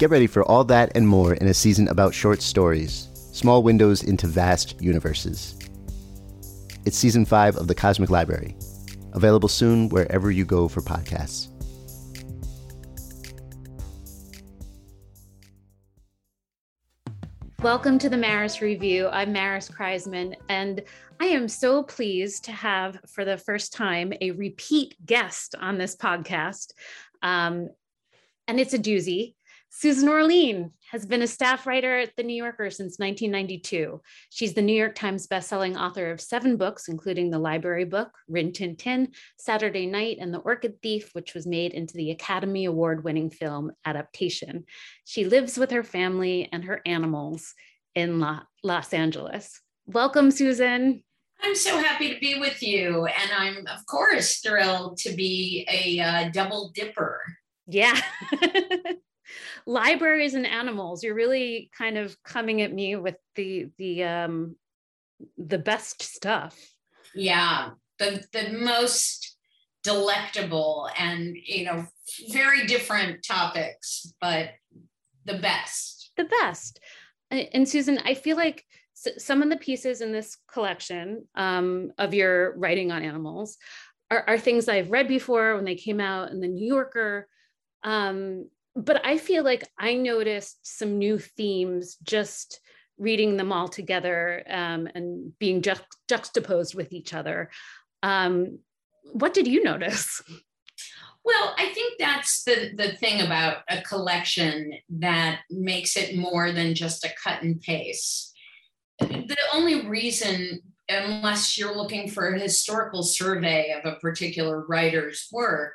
Get 0.00 0.08
ready 0.08 0.26
for 0.28 0.42
all 0.44 0.64
that 0.64 0.92
and 0.94 1.06
more 1.06 1.34
in 1.34 1.46
a 1.46 1.52
season 1.52 1.86
about 1.88 2.14
short 2.14 2.40
stories, 2.40 3.10
small 3.34 3.62
windows 3.62 4.02
into 4.02 4.26
vast 4.26 4.80
universes. 4.80 5.58
It's 6.86 6.96
season 6.96 7.26
five 7.26 7.54
of 7.56 7.68
The 7.68 7.74
Cosmic 7.74 8.08
Library, 8.08 8.56
available 9.12 9.50
soon 9.50 9.90
wherever 9.90 10.30
you 10.30 10.46
go 10.46 10.68
for 10.68 10.80
podcasts. 10.80 11.48
Welcome 17.60 17.98
to 17.98 18.08
the 18.08 18.16
Maris 18.16 18.62
Review. 18.62 19.06
I'm 19.08 19.34
Maris 19.34 19.68
Kreisman, 19.68 20.34
and 20.48 20.82
I 21.20 21.26
am 21.26 21.46
so 21.46 21.82
pleased 21.82 22.46
to 22.46 22.52
have, 22.52 22.98
for 23.06 23.26
the 23.26 23.36
first 23.36 23.74
time, 23.74 24.14
a 24.22 24.30
repeat 24.30 24.94
guest 25.04 25.56
on 25.60 25.76
this 25.76 25.94
podcast. 25.94 26.72
Um, 27.22 27.68
and 28.48 28.58
it's 28.58 28.72
a 28.72 28.78
doozy. 28.78 29.34
Susan 29.72 30.08
Orlean 30.08 30.72
has 30.90 31.06
been 31.06 31.22
a 31.22 31.28
staff 31.28 31.64
writer 31.64 32.00
at 32.00 32.16
The 32.16 32.24
New 32.24 32.34
Yorker 32.34 32.70
since 32.70 32.98
1992. 32.98 34.02
She's 34.28 34.52
the 34.52 34.62
New 34.62 34.74
York 34.74 34.96
Times 34.96 35.28
bestselling 35.28 35.80
author 35.80 36.10
of 36.10 36.20
seven 36.20 36.56
books, 36.56 36.88
including 36.88 37.30
the 37.30 37.38
library 37.38 37.84
book, 37.84 38.10
Rin 38.28 38.52
Tin 38.52 38.74
Tin, 38.74 39.12
Saturday 39.38 39.86
Night, 39.86 40.18
and 40.20 40.34
The 40.34 40.40
Orchid 40.40 40.82
Thief, 40.82 41.10
which 41.12 41.34
was 41.34 41.46
made 41.46 41.72
into 41.72 41.94
the 41.94 42.10
Academy 42.10 42.64
Award 42.64 43.04
winning 43.04 43.30
film 43.30 43.70
adaptation. 43.84 44.64
She 45.04 45.24
lives 45.24 45.56
with 45.56 45.70
her 45.70 45.84
family 45.84 46.48
and 46.50 46.64
her 46.64 46.80
animals 46.84 47.54
in 47.94 48.18
La- 48.18 48.42
Los 48.64 48.92
Angeles. 48.92 49.60
Welcome, 49.86 50.32
Susan. 50.32 51.04
I'm 51.40 51.54
so 51.54 51.78
happy 51.78 52.12
to 52.12 52.18
be 52.18 52.40
with 52.40 52.60
you. 52.60 53.06
And 53.06 53.30
I'm, 53.38 53.66
of 53.68 53.86
course, 53.86 54.40
thrilled 54.40 54.98
to 54.98 55.14
be 55.14 55.64
a 55.70 56.00
uh, 56.00 56.30
double 56.30 56.72
dipper. 56.74 57.22
Yeah. 57.68 57.98
libraries 59.66 60.34
and 60.34 60.46
animals 60.46 61.02
you're 61.02 61.14
really 61.14 61.70
kind 61.76 61.98
of 61.98 62.16
coming 62.22 62.62
at 62.62 62.72
me 62.72 62.96
with 62.96 63.16
the 63.36 63.68
the 63.78 64.04
um 64.04 64.56
the 65.36 65.58
best 65.58 66.02
stuff. 66.02 66.58
Yeah 67.14 67.70
the 68.00 68.24
the 68.32 68.50
most 68.52 69.36
delectable 69.84 70.88
and 70.98 71.36
you 71.44 71.64
know 71.64 71.86
very 72.30 72.66
different 72.66 73.24
topics 73.24 74.12
but 74.20 74.50
the 75.24 75.38
best. 75.38 76.10
The 76.16 76.24
best. 76.24 76.80
And 77.30 77.68
susan 77.68 77.98
i 78.04 78.14
feel 78.14 78.36
like 78.36 78.64
some 79.16 79.42
of 79.42 79.48
the 79.48 79.56
pieces 79.56 80.02
in 80.02 80.12
this 80.12 80.36
collection 80.52 81.26
um, 81.34 81.90
of 81.96 82.12
your 82.12 82.54
writing 82.58 82.92
on 82.92 83.02
animals 83.02 83.56
are, 84.10 84.24
are, 84.26 84.38
things 84.38 84.68
I've 84.68 84.90
read 84.90 85.08
before 85.08 85.56
when 85.56 85.64
they 85.64 85.74
came 85.74 86.00
out 86.00 86.30
in 86.30 86.40
the 86.40 86.48
New 86.48 86.66
Yorker. 86.66 87.26
Um, 87.82 88.50
but 88.76 89.04
I 89.04 89.18
feel 89.18 89.44
like 89.44 89.68
I 89.78 89.94
noticed 89.94 90.58
some 90.62 90.98
new 90.98 91.18
themes 91.18 91.96
just 92.02 92.60
reading 92.98 93.36
them 93.36 93.52
all 93.52 93.68
together 93.68 94.44
um, 94.48 94.88
and 94.94 95.32
being 95.38 95.62
ju- 95.62 95.74
juxtaposed 96.08 96.74
with 96.74 96.92
each 96.92 97.14
other. 97.14 97.50
Um, 98.02 98.58
what 99.12 99.34
did 99.34 99.46
you 99.46 99.64
notice? 99.64 100.22
Well, 101.24 101.54
I 101.58 101.66
think 101.74 101.98
that's 101.98 102.44
the, 102.44 102.72
the 102.74 102.92
thing 102.92 103.20
about 103.20 103.58
a 103.68 103.82
collection 103.82 104.72
that 104.88 105.40
makes 105.50 105.96
it 105.96 106.16
more 106.16 106.50
than 106.50 106.74
just 106.74 107.04
a 107.04 107.10
cut 107.22 107.42
and 107.42 107.60
paste. 107.60 108.32
The 109.00 109.36
only 109.52 109.86
reason, 109.86 110.60
unless 110.88 111.58
you're 111.58 111.76
looking 111.76 112.08
for 112.08 112.28
a 112.28 112.40
historical 112.40 113.02
survey 113.02 113.72
of 113.72 113.90
a 113.90 113.96
particular 113.96 114.64
writer's 114.66 115.28
work, 115.30 115.74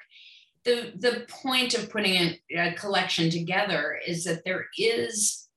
the 0.66 0.92
the 0.98 1.26
point 1.30 1.74
of 1.74 1.90
putting 1.90 2.16
a, 2.16 2.40
a 2.58 2.74
collection 2.74 3.30
together 3.30 4.00
is 4.06 4.24
that 4.26 4.44
there 4.44 4.66
is 4.78 5.48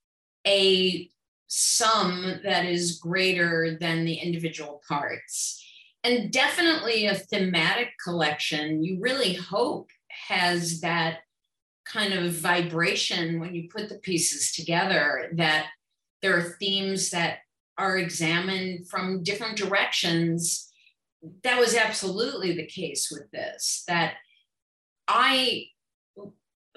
a 0.47 1.09
sum 1.49 2.41
that 2.45 2.67
is 2.67 2.99
greater 2.99 3.77
than 3.81 4.05
the 4.05 4.15
individual 4.15 4.83
parts. 4.87 5.65
And 6.05 6.31
definitely 6.31 7.07
a 7.07 7.15
thematic 7.15 7.89
collection 8.03 8.85
you 8.85 8.99
really 9.01 9.35
hope 9.35 9.89
has 10.29 10.81
that 10.83 11.21
kind 11.87 12.13
of 12.13 12.33
vibration 12.33 13.41
when 13.41 13.55
you 13.55 13.69
put 13.75 13.89
the 13.89 13.99
pieces 13.99 14.53
together 14.53 15.31
that 15.37 15.69
there 16.21 16.37
are 16.37 16.57
themes 16.61 17.11
that 17.11 17.39
are 17.79 17.97
examined 17.97 18.89
from 18.89 19.23
different 19.23 19.57
directions. 19.57 20.71
That 21.43 21.59
was 21.59 21.75
absolutely 21.75 22.55
the 22.55 22.67
case 22.67 23.09
with 23.11 23.31
this 23.31 23.85
that 23.89 24.15
I, 25.09 25.67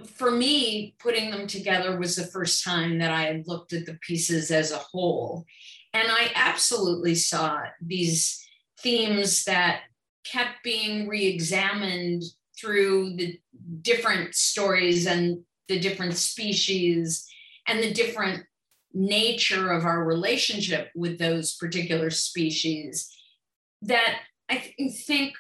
for 0.05 0.31
me, 0.31 0.95
putting 0.99 1.31
them 1.31 1.47
together 1.47 1.97
was 1.99 2.15
the 2.15 2.25
first 2.27 2.63
time 2.63 2.99
that 2.99 3.11
I 3.11 3.23
had 3.23 3.47
looked 3.47 3.73
at 3.73 3.85
the 3.85 3.97
pieces 4.01 4.51
as 4.51 4.71
a 4.71 4.77
whole. 4.77 5.45
And 5.93 6.07
I 6.09 6.31
absolutely 6.35 7.15
saw 7.15 7.59
these 7.81 8.41
themes 8.79 9.43
that 9.43 9.81
kept 10.23 10.63
being 10.63 11.07
re 11.07 11.25
examined 11.25 12.23
through 12.59 13.15
the 13.15 13.39
different 13.81 14.35
stories 14.35 15.07
and 15.07 15.43
the 15.67 15.79
different 15.79 16.15
species 16.15 17.27
and 17.67 17.83
the 17.83 17.93
different 17.93 18.43
nature 18.93 19.71
of 19.71 19.85
our 19.85 20.03
relationship 20.03 20.89
with 20.95 21.17
those 21.17 21.55
particular 21.55 22.09
species 22.09 23.09
that 23.81 24.19
I 24.49 24.73
think 25.05 25.33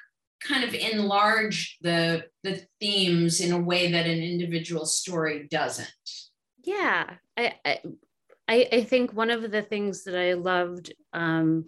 kind 0.47 0.63
of 0.63 0.73
enlarge 0.73 1.77
the 1.81 2.25
the 2.43 2.65
themes 2.79 3.41
in 3.41 3.51
a 3.51 3.59
way 3.59 3.91
that 3.91 4.05
an 4.05 4.21
individual 4.21 4.85
story 4.85 5.47
doesn't. 5.49 5.91
Yeah 6.63 7.15
i 7.37 7.79
i 8.47 8.69
i 8.71 8.83
think 8.83 9.13
one 9.13 9.29
of 9.29 9.49
the 9.51 9.61
things 9.61 10.03
that 10.03 10.15
i 10.15 10.33
loved 10.33 10.93
um 11.13 11.65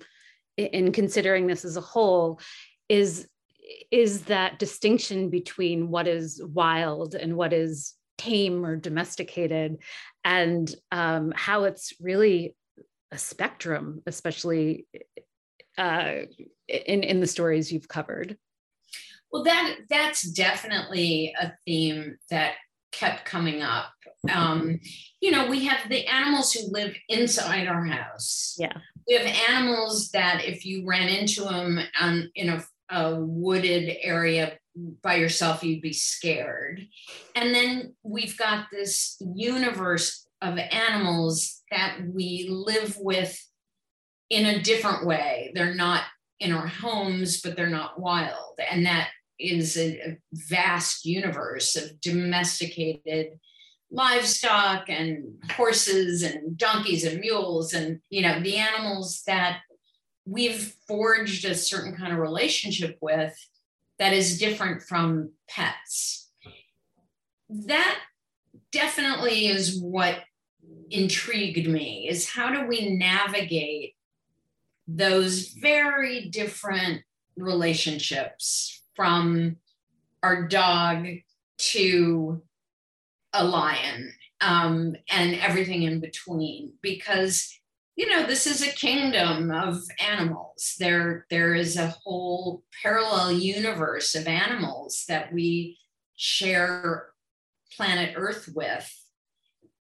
in 0.58 0.92
considering 0.92 1.48
this 1.48 1.66
as 1.66 1.78
a 1.78 1.82
whole 1.82 2.40
is 2.90 3.28
is 3.92 4.24
that 4.24 4.60
distinction 4.60 5.30
between 5.30 5.90
what 5.90 6.08
is 6.08 6.42
wild 6.44 7.16
and 7.16 7.36
what 7.36 7.54
is 7.54 7.94
tame 8.18 8.66
or 8.66 8.76
domesticated 8.76 9.78
and 10.24 10.76
um, 10.92 11.34
how 11.36 11.64
it's 11.64 11.94
really 12.00 12.56
a 13.12 13.18
spectrum 13.18 14.02
especially 14.06 14.86
uh, 15.78 16.14
in 16.68 17.04
in 17.04 17.20
the 17.20 17.28
stories 17.28 17.72
you've 17.72 17.88
covered 17.88 18.38
well, 19.34 19.44
that 19.44 19.78
that's 19.90 20.22
definitely 20.22 21.34
a 21.42 21.52
theme 21.66 22.18
that 22.30 22.54
kept 22.92 23.26
coming 23.26 23.64
up. 23.64 23.92
Um, 24.32 24.80
you 25.20 25.32
know, 25.32 25.50
we 25.50 25.66
have 25.66 25.90
the 25.90 26.06
animals 26.06 26.54
who 26.54 26.72
live 26.72 26.96
inside 27.10 27.68
our 27.68 27.84
house. 27.84 28.56
Yeah. 28.58 28.78
we 29.08 29.16
have 29.16 29.26
animals 29.50 30.12
that 30.12 30.46
if 30.46 30.66
you 30.66 30.86
ran 30.86 31.10
into 31.10 31.42
them 31.42 31.80
on, 32.00 32.32
in 32.36 32.50
a, 32.50 32.64
a 32.90 33.16
wooded 33.16 33.98
area 34.02 34.60
by 35.02 35.16
yourself, 35.16 35.64
you'd 35.64 35.82
be 35.82 35.94
scared. 35.94 36.88
And 37.36 37.54
then 37.54 37.96
we've 38.04 38.38
got 38.38 38.68
this 38.72 39.18
universe 39.36 40.28
of 40.42 40.58
animals 40.58 41.64
that 41.72 41.98
we 42.06 42.48
live 42.50 42.96
with 43.00 43.38
in 44.30 44.46
a 44.46 44.62
different 44.62 45.06
way. 45.06 45.52
They're 45.56 45.76
not 45.76 46.04
in 46.40 46.52
our 46.52 46.68
homes, 46.68 47.42
but 47.42 47.56
they're 47.56 47.68
not 47.68 48.00
wild. 48.00 48.60
And 48.70 48.86
that 48.86 49.10
is 49.40 49.78
a, 49.78 50.18
vast 50.34 51.06
universe 51.06 51.76
of 51.76 52.00
domesticated 52.02 53.40
livestock 53.92 54.90
and 54.90 55.24
horses 55.52 56.24
and 56.24 56.58
donkeys 56.58 57.04
and 57.04 57.20
mules 57.20 57.74
and 57.74 58.00
you 58.10 58.22
know 58.22 58.40
the 58.42 58.58
animals 58.58 59.22
that 59.28 59.60
we've 60.26 60.74
forged 60.88 61.46
a 61.46 61.56
certain 61.56 61.96
kind 61.96 62.12
of 62.12 62.20
relationship 62.20 62.98
with 63.02 63.36
that 64.00 64.14
is 64.14 64.40
different 64.40 64.82
from 64.82 65.32
pets. 65.48 66.32
That 67.50 68.00
definitely 68.72 69.48
is 69.48 69.80
what 69.80 70.20
intrigued 70.90 71.68
me 71.68 72.08
is 72.10 72.30
how 72.30 72.52
do 72.54 72.66
we 72.68 72.96
navigate 72.96 73.96
those 74.88 75.50
very 75.50 76.30
different 76.30 77.02
relationships 77.36 78.83
from 78.96 79.58
our 80.22 80.48
dog 80.48 81.08
to 81.58 82.42
a 83.34 83.44
lion 83.44 84.14
um, 84.42 84.96
and 85.10 85.36
everything 85.36 85.84
in 85.84 86.00
between. 86.00 86.74
Because 86.82 87.60
you 87.96 88.10
know 88.10 88.26
this 88.26 88.48
is 88.48 88.62
a 88.62 88.72
kingdom 88.72 89.52
of 89.52 89.80
animals. 90.00 90.76
There 90.80 91.26
there 91.30 91.54
is 91.54 91.78
a 91.78 91.96
whole 92.04 92.64
parallel 92.82 93.34
universe 93.34 94.16
of 94.16 94.28
animals 94.28 95.06
that 95.08 95.32
we 95.32 95.78
share 96.16 97.10
planet 97.76 98.14
earth 98.16 98.50
with. 98.56 98.92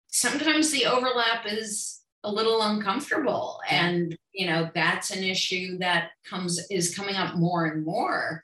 Sometimes 0.09 0.71
the 0.71 0.87
overlap 0.87 1.47
is 1.47 2.03
a 2.25 2.31
little 2.31 2.61
uncomfortable 2.61 3.61
and 3.71 4.19
you 4.33 4.47
know 4.47 4.69
that's 4.75 5.11
an 5.13 5.23
issue 5.23 5.79
that 5.79 6.11
comes 6.29 6.61
is 6.71 6.95
coming 6.95 7.15
up 7.15 7.37
more 7.37 7.67
and 7.67 7.85
more 7.85 8.43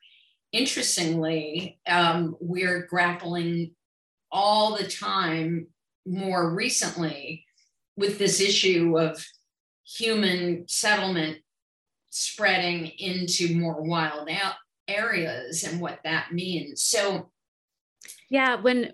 interestingly 0.53 1.79
um, 1.87 2.37
we're 2.41 2.87
grappling 2.87 3.73
all 4.31 4.77
the 4.77 4.87
time 4.87 5.67
more 6.07 6.55
recently 6.55 7.45
with 7.97 8.19
this 8.19 8.41
issue 8.41 8.99
of 8.99 9.25
human 9.85 10.65
settlement 10.69 11.39
spreading 12.11 12.87
into 12.99 13.59
more 13.59 13.83
wild 13.83 14.29
areas 14.89 15.65
and 15.65 15.81
what 15.81 15.99
that 16.05 16.33
means. 16.33 16.83
So, 16.83 17.31
yeah, 18.29 18.57
when 18.57 18.93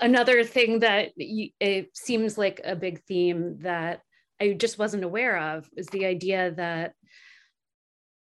another 0.00 0.44
thing 0.44 0.80
that 0.80 1.12
it 1.16 1.96
seems 1.96 2.38
like 2.38 2.60
a 2.64 2.76
big 2.76 3.02
theme 3.04 3.58
that 3.60 4.00
I 4.40 4.52
just 4.52 4.78
wasn't 4.78 5.04
aware 5.04 5.38
of 5.38 5.68
is 5.76 5.86
the 5.88 6.06
idea 6.06 6.52
that 6.52 6.94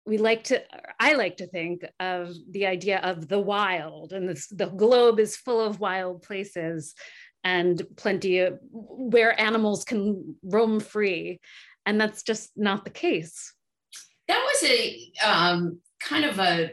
we 0.10 0.18
like 0.18 0.44
to 0.44 0.62
i 1.00 1.14
like 1.14 1.38
to 1.38 1.48
think 1.48 1.86
of 2.00 2.34
the 2.52 2.66
idea 2.66 3.00
of 3.00 3.28
the 3.28 3.40
wild 3.40 4.12
and 4.12 4.28
this, 4.28 4.48
the 4.48 4.66
globe 4.66 5.20
is 5.20 5.38
full 5.38 5.62
of 5.62 5.80
wild 5.80 6.22
places 6.24 6.96
and 7.44 7.82
plenty 7.96 8.40
of 8.40 8.60
where 8.72 9.40
animals 9.40 9.86
can 9.86 10.36
roam 10.44 10.80
free 10.80 11.40
and 11.86 12.00
that's 12.00 12.22
just 12.22 12.52
not 12.56 12.84
the 12.84 12.92
case. 12.92 13.54
That 14.28 14.44
was 14.46 14.70
a 14.70 15.12
um, 15.26 15.80
kind 16.00 16.26
of 16.26 16.38
a 16.38 16.72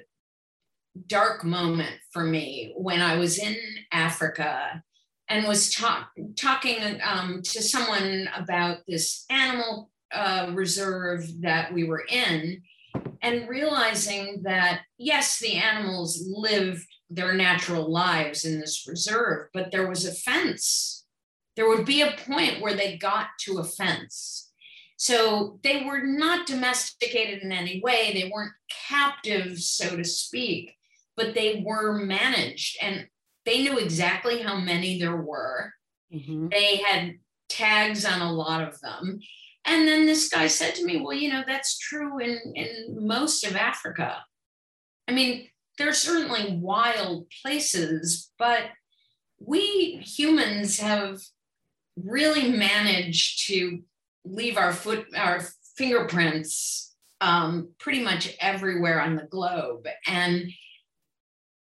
dark 1.06 1.44
moment 1.44 1.94
for 2.11 2.25
me 2.25 2.73
when 2.75 3.03
i 3.03 3.17
was 3.17 3.38
in 3.38 3.55
africa 3.93 4.83
and 5.29 5.47
was 5.47 5.71
talk, 5.71 6.09
talking 6.37 6.99
um, 7.05 7.43
to 7.44 7.61
someone 7.62 8.31
about 8.35 8.79
this 8.88 9.27
animal 9.29 9.91
uh, 10.11 10.50
reserve 10.55 11.29
that 11.43 11.71
we 11.75 11.85
were 11.85 12.03
in 12.09 12.62
and 13.26 13.49
realizing 13.49 14.43
that 14.44 14.82
yes 14.99 15.38
the 15.38 15.55
animals 15.55 16.25
lived 16.26 16.87
their 17.11 17.34
natural 17.34 17.90
lives 17.90 18.44
in 18.44 18.61
this 18.61 18.87
reserve 18.88 19.49
but 19.52 19.70
there 19.70 19.88
was 19.88 20.06
a 20.06 20.12
fence. 20.12 21.05
There 21.56 21.69
would 21.69 21.87
be 21.87 22.02
a 22.02 22.17
point 22.26 22.61
where 22.61 22.75
they 22.75 22.99
got 22.99 23.28
to 23.40 23.58
a 23.58 23.64
fence. 23.64 24.50
So 24.99 25.58
they 25.62 25.84
were 25.84 26.02
not 26.02 26.46
domesticated 26.46 27.43
in 27.43 27.50
any 27.50 27.81
way. 27.81 28.12
They 28.12 28.31
weren't 28.32 28.52
captive 28.88 29.58
so 29.58 29.96
to 29.96 30.05
speak 30.05 30.76
but 31.17 31.34
they 31.34 31.62
were 31.64 31.94
managed 31.94 32.76
and 32.82 33.06
they 33.44 33.62
knew 33.62 33.78
exactly 33.78 34.43
how 34.43 34.58
many 34.58 34.99
there 34.99 35.17
were. 35.17 35.73
Mm-hmm. 36.14 36.49
they 36.50 36.76
had 36.76 37.14
tags 37.49 38.05
on 38.05 38.20
a 38.20 38.32
lot 38.32 38.62
of 38.62 38.81
them 38.81 39.19
and 39.66 39.86
then 39.86 40.06
this 40.06 40.28
guy 40.28 40.46
said 40.46 40.74
to 40.76 40.84
me, 40.84 41.00
Well, 41.00 41.16
you 41.16 41.32
know, 41.32 41.42
that's 41.46 41.78
true 41.78 42.18
in, 42.18 42.38
in 42.54 43.06
most 43.06 43.44
of 43.44 43.56
Africa. 43.56 44.24
I 45.08 45.12
mean, 45.12 45.48
there 45.78 45.88
are 45.88 45.94
certainly 45.94 46.56
wild 46.56 47.26
places, 47.42 48.30
but 48.38 48.62
we 49.38 49.96
humans 49.96 50.78
have 50.80 51.20
really 51.96 52.50
managed 52.50 53.46
to 53.48 53.82
leave 54.24 54.56
our 54.56 54.72
foot, 54.72 55.06
our 55.16 55.40
fingerprints 55.76 56.94
um, 57.20 57.70
pretty 57.78 58.02
much 58.02 58.34
everywhere 58.40 59.00
on 59.00 59.16
the 59.16 59.24
globe. 59.24 59.86
And 60.06 60.50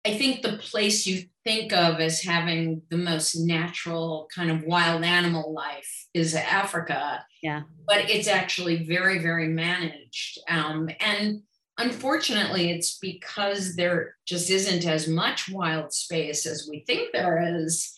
I 0.06 0.14
think 0.14 0.42
the 0.42 0.58
place 0.58 1.06
you 1.06 1.24
think 1.44 1.72
of 1.72 1.98
as 2.00 2.22
having 2.22 2.82
the 2.90 2.96
most 2.96 3.36
natural 3.36 4.28
kind 4.34 4.50
of 4.50 4.64
wild 4.64 5.02
animal 5.02 5.52
life 5.52 6.06
is 6.12 6.34
Africa. 6.34 7.24
Yeah. 7.42 7.62
But 7.86 8.10
it's 8.10 8.28
actually 8.28 8.84
very, 8.84 9.18
very 9.18 9.48
managed. 9.48 10.38
Um, 10.48 10.90
and 11.00 11.42
unfortunately, 11.78 12.70
it's 12.70 12.98
because 12.98 13.76
there 13.76 14.16
just 14.26 14.50
isn't 14.50 14.86
as 14.86 15.08
much 15.08 15.48
wild 15.48 15.92
space 15.92 16.46
as 16.46 16.68
we 16.70 16.84
think 16.86 17.12
there 17.12 17.56
is. 17.58 17.92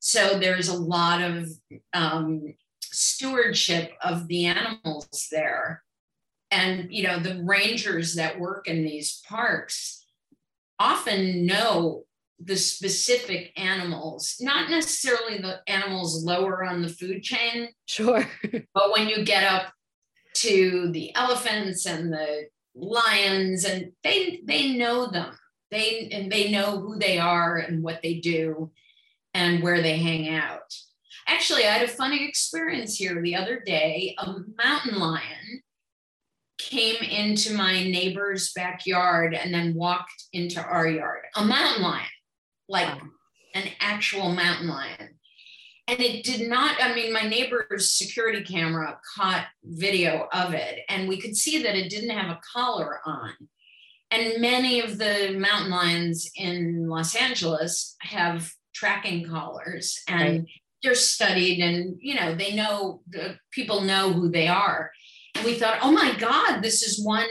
So 0.00 0.38
there's 0.38 0.68
a 0.68 0.76
lot 0.76 1.22
of 1.22 1.48
um, 1.92 2.54
stewardship 2.82 3.92
of 4.02 4.28
the 4.28 4.46
animals 4.46 5.28
there. 5.30 5.82
And, 6.50 6.92
you 6.92 7.04
know, 7.04 7.18
the 7.18 7.42
rangers 7.42 8.14
that 8.14 8.38
work 8.38 8.68
in 8.68 8.84
these 8.84 9.22
parks 9.26 10.03
often 10.84 11.46
know 11.46 12.04
the 12.38 12.56
specific 12.56 13.52
animals, 13.56 14.36
not 14.40 14.68
necessarily 14.68 15.38
the 15.38 15.60
animals 15.66 16.24
lower 16.24 16.64
on 16.64 16.82
the 16.82 16.88
food 16.88 17.22
chain. 17.22 17.68
Sure. 17.86 18.28
but 18.74 18.92
when 18.92 19.08
you 19.08 19.24
get 19.24 19.44
up 19.44 19.72
to 20.34 20.90
the 20.92 21.14
elephants 21.14 21.86
and 21.86 22.12
the 22.12 22.48
lions 22.74 23.64
and 23.64 23.92
they 24.02 24.40
they 24.44 24.76
know 24.76 25.06
them. 25.06 25.36
They 25.70 26.08
and 26.12 26.30
they 26.30 26.50
know 26.50 26.80
who 26.80 26.98
they 26.98 27.18
are 27.18 27.56
and 27.56 27.82
what 27.82 28.00
they 28.02 28.14
do 28.14 28.70
and 29.32 29.62
where 29.62 29.82
they 29.82 29.98
hang 29.98 30.28
out. 30.28 30.74
Actually, 31.26 31.64
I 31.64 31.70
had 31.70 31.88
a 31.88 31.92
funny 31.92 32.28
experience 32.28 32.96
here 32.96 33.22
the 33.22 33.36
other 33.36 33.60
day. 33.64 34.14
A 34.18 34.34
mountain 34.62 34.98
lion 34.98 35.62
came 36.70 37.02
into 37.02 37.54
my 37.54 37.84
neighbor's 37.84 38.52
backyard 38.52 39.34
and 39.34 39.52
then 39.52 39.74
walked 39.74 40.24
into 40.32 40.62
our 40.62 40.86
yard. 40.86 41.22
A 41.36 41.44
mountain 41.44 41.82
lion, 41.82 42.06
like 42.68 42.88
an 43.54 43.68
actual 43.80 44.32
mountain 44.32 44.68
lion. 44.68 45.18
And 45.86 46.00
it 46.00 46.24
did 46.24 46.48
not, 46.48 46.82
I 46.82 46.94
mean, 46.94 47.12
my 47.12 47.28
neighbor's 47.28 47.90
security 47.90 48.42
camera 48.42 48.98
caught 49.14 49.46
video 49.62 50.28
of 50.32 50.54
it, 50.54 50.80
and 50.88 51.06
we 51.06 51.20
could 51.20 51.36
see 51.36 51.62
that 51.62 51.76
it 51.76 51.90
didn't 51.90 52.16
have 52.16 52.30
a 52.30 52.40
collar 52.54 53.00
on. 53.04 53.32
And 54.10 54.40
many 54.40 54.80
of 54.80 54.96
the 54.96 55.36
mountain 55.38 55.70
lions 55.70 56.30
in 56.36 56.88
Los 56.88 57.14
Angeles 57.14 57.96
have 58.00 58.50
tracking 58.74 59.28
collars 59.28 60.02
and 60.08 60.20
right. 60.20 60.44
they're 60.82 60.94
studied 60.94 61.60
and 61.60 61.96
you 62.00 62.14
know 62.14 62.34
they 62.34 62.54
know 62.54 63.00
the 63.08 63.36
people 63.52 63.80
know 63.80 64.12
who 64.12 64.28
they 64.28 64.48
are 64.48 64.90
and 65.34 65.44
we 65.44 65.54
thought, 65.54 65.78
oh 65.82 65.92
my 65.92 66.14
God, 66.18 66.60
this 66.60 66.82
is 66.82 67.04
one, 67.04 67.26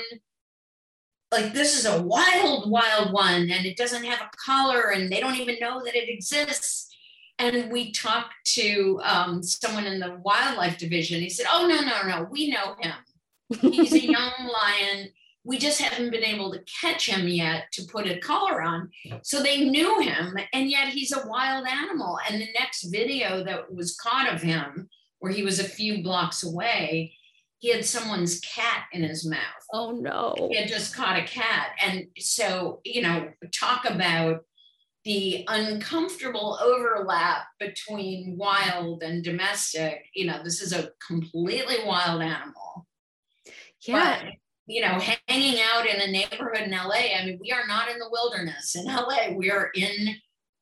like 1.32 1.54
this 1.54 1.78
is 1.78 1.86
a 1.86 2.02
wild, 2.02 2.70
wild 2.70 3.12
one, 3.12 3.50
and 3.50 3.66
it 3.66 3.78
doesn't 3.78 4.04
have 4.04 4.22
a 4.22 4.30
collar, 4.38 4.92
and 4.92 5.12
they 5.12 5.20
don't 5.20 5.40
even 5.40 5.58
know 5.60 5.82
that 5.84 5.96
it 5.96 6.10
exists. 6.10 6.96
And 7.40 7.72
we 7.72 7.92
talked 7.92 8.34
to 8.54 9.00
um, 9.04 9.42
someone 9.42 9.86
in 9.86 10.00
the 10.00 10.18
wildlife 10.24 10.78
division. 10.78 11.20
He 11.20 11.30
said, 11.30 11.48
oh, 11.52 11.66
no, 11.68 11.82
no, 11.82 12.08
no, 12.08 12.28
we 12.30 12.52
know 12.52 12.76
him. 12.80 12.94
He's 13.60 13.94
a 13.94 14.00
young 14.12 14.32
lion. 14.40 15.10
We 15.44 15.58
just 15.58 15.82
haven't 15.82 16.12
been 16.12 16.24
able 16.24 16.54
to 16.54 16.64
catch 16.82 17.10
him 17.10 17.28
yet 17.28 17.66
to 17.74 17.84
put 17.92 18.08
a 18.08 18.20
collar 18.20 18.62
on. 18.62 18.92
So 19.24 19.42
they 19.42 19.66
knew 19.66 20.00
him, 20.00 20.38
and 20.54 20.70
yet 20.70 20.90
he's 20.90 21.12
a 21.12 21.28
wild 21.28 21.68
animal. 21.68 22.20
And 22.30 22.40
the 22.40 22.48
next 22.58 22.84
video 22.84 23.44
that 23.44 23.74
was 23.74 23.96
caught 23.96 24.32
of 24.32 24.42
him, 24.42 24.88
where 25.20 25.32
he 25.32 25.44
was 25.44 25.60
a 25.60 25.66
few 25.66 26.04
blocks 26.04 26.44
away, 26.44 27.14
he 27.64 27.72
had 27.72 27.86
someone's 27.86 28.42
cat 28.42 28.88
in 28.92 29.04
his 29.04 29.26
mouth. 29.26 29.40
Oh 29.72 29.92
no. 29.92 30.36
He 30.50 30.58
had 30.58 30.68
just 30.68 30.94
caught 30.94 31.18
a 31.18 31.24
cat. 31.24 31.70
And 31.82 32.08
so, 32.20 32.82
you 32.84 33.02
know, 33.02 33.30
talk 33.54 33.86
about 33.86 34.42
the 35.06 35.46
uncomfortable 35.48 36.60
overlap 36.62 37.44
between 37.62 38.36
wild 38.38 39.02
and 39.02 39.24
domestic. 39.24 40.08
You 40.14 40.26
know, 40.26 40.44
this 40.44 40.62
is 40.62 40.74
a 40.74 40.90
completely 41.08 41.78
wild 41.86 42.22
animal. 42.22 42.86
Yeah. 43.88 44.24
But, 44.24 44.34
you 44.66 44.82
know, 44.82 45.00
hanging 45.30 45.62
out 45.74 45.86
in 45.86 46.02
a 46.02 46.12
neighborhood 46.12 46.64
in 46.64 46.72
LA, 46.72 47.16
I 47.18 47.26
mean, 47.26 47.40
we 47.40 47.54
are 47.54 47.66
not 47.66 47.90
in 47.90 47.98
the 47.98 48.10
wilderness 48.12 48.76
in 48.76 48.88
LA. 48.88 49.30
We 49.38 49.50
are 49.52 49.72
in 49.74 50.16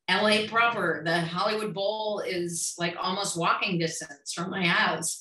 LA 0.08 0.46
proper. 0.48 1.02
The 1.04 1.22
Hollywood 1.22 1.74
Bowl 1.74 2.20
is 2.20 2.76
like 2.78 2.96
almost 3.02 3.40
walking 3.40 3.80
distance 3.80 4.34
from 4.34 4.52
my 4.52 4.68
house. 4.68 5.20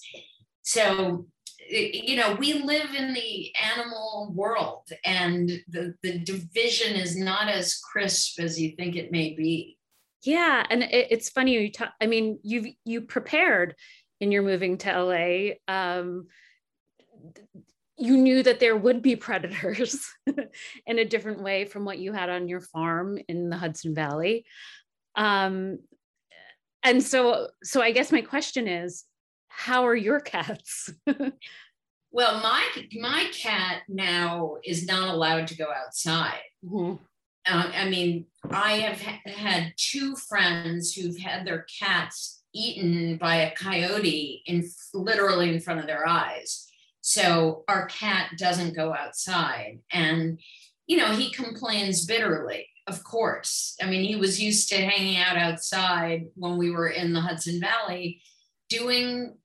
So 0.61 1.25
you 1.71 2.17
know, 2.17 2.35
we 2.35 2.55
live 2.55 2.95
in 2.95 3.15
the 3.15 3.53
animal 3.63 4.33
world 4.35 4.89
and 5.05 5.49
the, 5.69 5.95
the 6.03 6.19
division 6.19 6.97
is 6.97 7.17
not 7.17 7.49
as 7.49 7.79
crisp 7.79 8.41
as 8.41 8.61
you 8.61 8.73
think 8.77 8.97
it 8.97 9.13
may 9.13 9.35
be. 9.35 9.79
Yeah. 10.23 10.67
And 10.69 10.83
it, 10.83 11.09
it's 11.11 11.31
funny. 11.31 11.53
You 11.53 11.73
talk, 11.73 11.93
I 12.01 12.07
mean, 12.07 12.39
you've, 12.43 12.67
you 12.85 13.03
prepared 13.03 13.75
in 14.21 14.33
your 14.33 14.43
moving 14.43 14.79
to 14.79 15.03
LA. 15.03 15.73
Um, 15.73 16.27
you 17.97 18.17
knew 18.17 18.43
that 18.43 18.61
there 18.61 18.77
would 18.77 19.03
be 19.03 19.17
predators 19.17 20.07
in 20.87 20.99
a 20.99 21.05
different 21.05 21.43
way 21.43 21.67
from 21.67 21.85
what 21.85 21.99
you 21.99 22.13
had 22.13 22.31
on 22.31 22.49
your 22.49 22.61
farm 22.61 23.19
in 23.29 23.51
the 23.51 23.57
Hudson 23.57 23.95
Valley. 23.95 24.45
Um, 25.15 25.79
and 26.83 27.03
so, 27.03 27.49
so 27.63 27.83
I 27.83 27.93
guess 27.93 28.11
my 28.11 28.23
question 28.23 28.67
is, 28.67 29.05
how 29.51 29.87
are 29.87 29.97
your 29.97 30.21
cats? 30.21 30.91
well, 32.11 32.41
my 32.41 32.65
my 32.99 33.31
cat 33.33 33.83
now 33.89 34.57
is 34.65 34.87
not 34.87 35.13
allowed 35.13 35.49
to 35.49 35.57
go 35.57 35.67
outside. 35.71 36.41
Mm-hmm. 36.65 37.03
Uh, 37.49 37.71
I 37.75 37.89
mean, 37.89 38.27
I 38.51 38.73
have 38.75 39.03
ha- 39.03 39.21
had 39.27 39.75
two 39.77 40.15
friends 40.17 40.95
who've 40.95 41.19
had 41.19 41.47
their 41.47 41.67
cats 41.79 42.43
eaten 42.55 43.17
by 43.17 43.37
a 43.37 43.55
coyote 43.55 44.43
in 44.47 44.69
literally 44.95 45.53
in 45.53 45.61
front 45.61 45.81
of 45.81 45.87
their 45.87 46.07
eyes. 46.07 46.67
So 47.01 47.65
our 47.69 47.87
cat 47.87 48.33
doesn't 48.37 48.77
go 48.77 48.95
outside, 48.95 49.81
and 49.93 50.39
you 50.87 50.97
know 50.97 51.13
he 51.13 51.31
complains 51.31 52.07
bitterly. 52.07 52.69
Of 52.87 53.05
course, 53.05 53.77
I 53.83 53.87
mean 53.87 54.05
he 54.05 54.17
was 54.17 54.41
used 54.41 54.69
to 54.71 54.77
hanging 54.77 55.17
out 55.17 55.37
outside 55.37 56.27
when 56.35 56.57
we 56.57 56.71
were 56.71 56.89
in 56.89 57.13
the 57.13 57.21
Hudson 57.21 57.61
Valley, 57.61 58.21
doing 58.71 59.37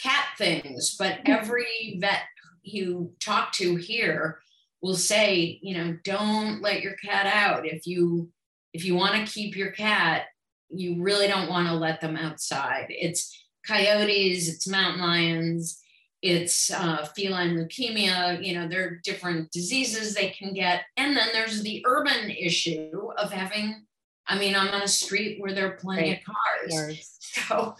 cat 0.00 0.26
things, 0.38 0.96
but 0.98 1.18
hmm. 1.26 1.32
every 1.32 1.98
vet 2.00 2.22
you 2.62 3.12
talk 3.20 3.52
to 3.52 3.76
here 3.76 4.40
will 4.80 4.94
say, 4.94 5.58
you 5.62 5.76
know, 5.76 5.96
don't 6.04 6.62
let 6.62 6.82
your 6.82 6.94
cat 6.94 7.26
out. 7.26 7.66
If 7.66 7.86
you 7.86 8.30
if 8.72 8.84
you 8.84 8.94
want 8.94 9.14
to 9.14 9.32
keep 9.32 9.56
your 9.56 9.72
cat, 9.72 10.26
you 10.68 11.02
really 11.02 11.26
don't 11.26 11.48
want 11.48 11.66
to 11.68 11.74
let 11.74 12.00
them 12.00 12.16
outside. 12.16 12.86
It's 12.90 13.34
coyotes, 13.66 14.48
it's 14.48 14.68
mountain 14.68 15.00
lions, 15.00 15.80
it's 16.22 16.70
uh, 16.70 17.06
feline 17.16 17.56
leukemia. 17.56 18.44
You 18.44 18.58
know, 18.58 18.68
there 18.68 18.84
are 18.84 19.00
different 19.02 19.50
diseases 19.50 20.14
they 20.14 20.30
can 20.30 20.52
get, 20.52 20.82
and 20.96 21.16
then 21.16 21.28
there's 21.32 21.62
the 21.62 21.84
urban 21.86 22.30
issue 22.30 23.10
of 23.16 23.32
having. 23.32 23.84
I 24.28 24.38
mean, 24.38 24.54
I'm 24.54 24.68
on 24.68 24.82
a 24.82 24.88
street 24.88 25.40
where 25.40 25.52
there 25.52 25.66
are 25.66 25.76
plenty 25.76 26.10
right. 26.10 26.20
of 26.20 26.76
cars. 26.76 27.14
So 27.28 27.76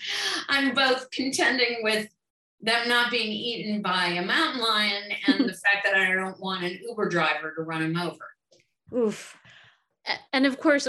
I'm 0.48 0.74
both 0.74 1.10
contending 1.10 1.78
with 1.82 2.08
them 2.60 2.86
not 2.86 3.10
being 3.10 3.32
eaten 3.32 3.82
by 3.82 4.06
a 4.08 4.24
mountain 4.24 4.60
lion 4.60 5.04
and 5.26 5.48
the 5.48 5.52
fact 5.72 5.84
that 5.84 5.94
I 5.94 6.12
don't 6.12 6.38
want 6.38 6.64
an 6.64 6.78
Uber 6.86 7.08
driver 7.08 7.54
to 7.56 7.62
run 7.62 7.82
him 7.82 7.96
over. 7.96 8.24
Oof. 8.94 9.36
And 10.32 10.46
of 10.46 10.60
course, 10.60 10.86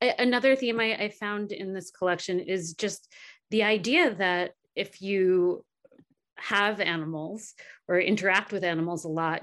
another 0.00 0.54
theme 0.54 0.78
I, 0.78 0.94
I 0.94 1.08
found 1.08 1.52
in 1.52 1.72
this 1.72 1.90
collection 1.90 2.38
is 2.38 2.74
just 2.74 3.12
the 3.50 3.62
idea 3.62 4.14
that 4.14 4.52
if 4.76 5.02
you 5.02 5.64
have 6.36 6.80
animals 6.80 7.54
or 7.88 7.98
interact 7.98 8.52
with 8.52 8.62
animals 8.62 9.04
a 9.04 9.08
lot, 9.08 9.42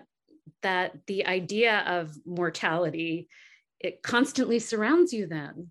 that 0.62 0.94
the 1.08 1.26
idea 1.26 1.80
of 1.88 2.16
mortality 2.26 3.30
it 3.80 4.02
constantly 4.04 4.60
surrounds 4.60 5.14
you 5.14 5.28
then 5.28 5.70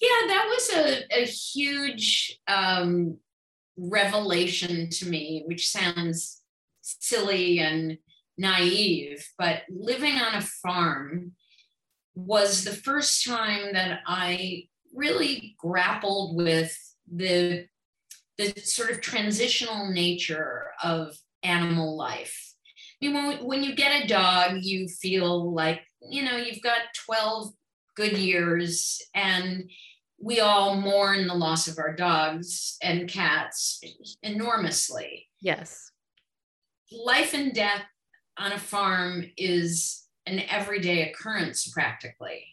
yeah 0.00 0.26
that 0.26 0.46
was 0.48 0.70
a, 0.74 1.22
a 1.22 1.24
huge 1.24 2.40
um, 2.48 3.18
revelation 3.76 4.88
to 4.90 5.08
me, 5.08 5.44
which 5.46 5.68
sounds 5.68 6.42
silly 6.82 7.58
and 7.58 7.98
naive, 8.36 9.26
but 9.38 9.62
living 9.68 10.14
on 10.14 10.34
a 10.34 10.40
farm 10.40 11.32
was 12.14 12.64
the 12.64 12.72
first 12.72 13.24
time 13.26 13.72
that 13.72 14.00
I 14.06 14.68
really 14.94 15.56
grappled 15.58 16.36
with 16.36 16.76
the 17.12 17.66
the 18.36 18.52
sort 18.60 18.90
of 18.90 19.00
transitional 19.00 19.92
nature 19.92 20.70
of 20.82 21.16
animal 21.44 21.96
life. 21.96 22.54
I 23.00 23.06
mean, 23.06 23.14
when, 23.14 23.44
when 23.44 23.62
you 23.62 23.76
get 23.76 24.04
a 24.04 24.08
dog, 24.08 24.56
you 24.62 24.88
feel 24.88 25.52
like, 25.52 25.82
you 26.08 26.24
know, 26.24 26.36
you've 26.36 26.62
got 26.62 26.94
12 27.06 27.52
good 27.96 28.18
years 28.18 29.00
and 29.14 29.70
we 30.20 30.40
all 30.40 30.80
mourn 30.80 31.26
the 31.26 31.34
loss 31.34 31.68
of 31.68 31.78
our 31.78 31.94
dogs 31.94 32.76
and 32.82 33.08
cats 33.08 33.80
enormously. 34.22 35.28
Yes. 35.40 35.90
Life 36.92 37.34
and 37.34 37.52
death 37.52 37.84
on 38.38 38.52
a 38.52 38.58
farm 38.58 39.24
is 39.36 40.04
an 40.26 40.40
everyday 40.48 41.10
occurrence 41.10 41.68
practically. 41.68 42.44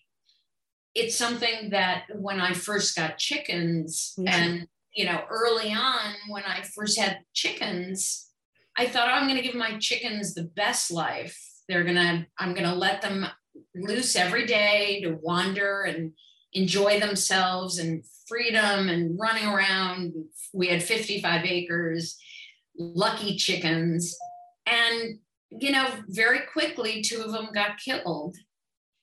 It's 0.94 1.16
something 1.16 1.70
that 1.70 2.04
when 2.14 2.42
I 2.42 2.54
first 2.54 2.96
got 2.96 3.18
chickens 3.18 4.14
mm-hmm. 4.20 4.28
and 4.28 4.68
you 4.94 5.06
know 5.06 5.22
early 5.30 5.72
on 5.72 6.16
when 6.28 6.44
I 6.44 6.64
first 6.64 7.00
had 7.00 7.20
chickens 7.34 8.32
I 8.78 8.88
thought 8.88 9.10
oh, 9.10 9.12
I'm 9.12 9.28
going 9.28 9.38
to 9.38 9.44
give 9.44 9.56
my 9.56 9.78
chickens 9.80 10.34
the 10.34 10.44
best 10.44 10.92
life. 10.92 11.38
They're 11.68 11.84
going 11.84 11.96
to 11.96 12.26
I'm 12.38 12.54
going 12.54 12.68
to 12.68 12.76
let 12.76 13.02
them 13.02 13.26
loose 13.76 14.16
every 14.16 14.46
day 14.46 15.02
to 15.04 15.18
wander 15.22 15.84
and 15.84 16.14
enjoy 16.54 17.00
themselves 17.00 17.80
and 17.80 18.04
freedom 18.28 18.90
and 18.90 19.18
running 19.20 19.48
around. 19.48 20.14
We 20.54 20.68
had 20.68 20.84
55 20.84 21.46
acres, 21.46 22.18
lucky 22.78 23.38
chickens. 23.38 24.18
And, 24.66 25.20
you 25.50 25.72
know, 25.72 25.88
very 26.08 26.42
quickly, 26.52 27.02
two 27.02 27.22
of 27.22 27.32
them 27.32 27.50
got 27.54 27.78
killed. 27.78 28.36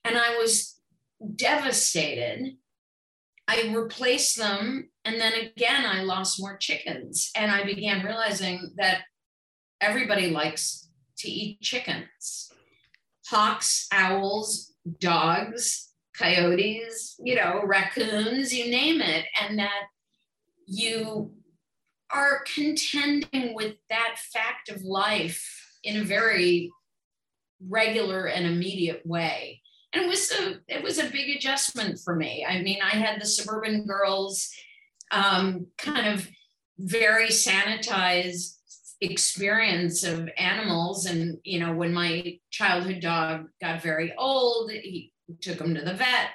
And 0.03 0.17
I 0.17 0.37
was 0.37 0.79
devastated. 1.35 2.55
I 3.47 3.73
replaced 3.75 4.37
them. 4.37 4.89
And 5.05 5.19
then 5.19 5.33
again, 5.33 5.85
I 5.85 6.03
lost 6.03 6.39
more 6.39 6.57
chickens. 6.57 7.31
And 7.35 7.51
I 7.51 7.63
began 7.63 8.05
realizing 8.05 8.71
that 8.77 9.01
everybody 9.81 10.29
likes 10.29 10.89
to 11.17 11.29
eat 11.29 11.61
chickens 11.61 12.48
hawks, 13.29 13.87
owls, 13.91 14.73
dogs, 14.99 15.89
coyotes, 16.17 17.15
you 17.23 17.35
know, 17.35 17.61
raccoons, 17.63 18.53
you 18.53 18.69
name 18.69 19.01
it, 19.01 19.25
and 19.41 19.59
that 19.59 19.83
you 20.65 21.31
are 22.11 22.43
contending 22.53 23.53
with 23.53 23.75
that 23.89 24.15
fact 24.33 24.69
of 24.69 24.81
life 24.81 25.43
in 25.83 25.97
a 25.97 26.03
very 26.03 26.71
regular 27.67 28.25
and 28.25 28.45
immediate 28.45 29.05
way. 29.05 29.61
And 29.93 30.05
it 30.05 30.07
was 30.07 30.31
a 30.31 30.59
it 30.67 30.83
was 30.83 30.99
a 30.99 31.09
big 31.09 31.35
adjustment 31.35 31.99
for 32.03 32.15
me. 32.15 32.45
I 32.47 32.61
mean, 32.61 32.79
I 32.83 32.95
had 32.95 33.19
the 33.19 33.25
suburban 33.25 33.85
girls 33.85 34.49
um, 35.11 35.67
kind 35.77 36.07
of 36.07 36.27
very 36.77 37.27
sanitized 37.27 38.58
experience 39.01 40.03
of 40.03 40.29
animals 40.37 41.05
and 41.05 41.37
you 41.43 41.57
know 41.57 41.73
when 41.73 41.93
my 41.93 42.37
childhood 42.51 42.99
dog 42.99 43.45
got 43.61 43.81
very 43.81 44.13
old 44.17 44.69
he 44.71 45.13
took 45.41 45.59
him 45.59 45.75
to 45.75 45.81
the 45.81 45.93
vet, 45.93 46.29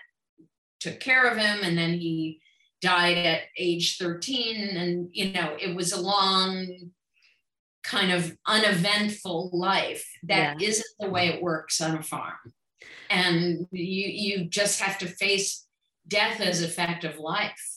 took 0.81 1.01
care 1.01 1.27
of 1.27 1.37
him, 1.37 1.61
and 1.63 1.77
then 1.77 1.95
he 1.95 2.41
died 2.81 3.19
at 3.19 3.43
age 3.59 3.99
13. 3.99 4.77
And, 4.77 5.09
you 5.13 5.33
know, 5.33 5.57
it 5.61 5.75
was 5.75 5.93
a 5.93 6.01
long, 6.01 6.91
kind 7.83 8.13
of 8.13 8.37
uneventful 8.47 9.51
life 9.53 10.07
that 10.25 10.61
yeah. 10.61 10.69
not 10.69 10.85
the 11.01 11.11
way 11.11 11.29
it 11.29 11.43
works 11.43 11.81
on 11.81 11.97
a 11.97 12.03
farm. 12.03 12.53
And 13.11 13.67
you 13.71 14.09
you 14.09 14.45
just 14.45 14.81
have 14.81 14.99
to 14.99 15.07
face 15.07 15.67
death 16.09 16.41
as 16.41 16.63
a 16.63 16.69
fact 16.69 17.05
of 17.05 17.19
life. 17.19 17.74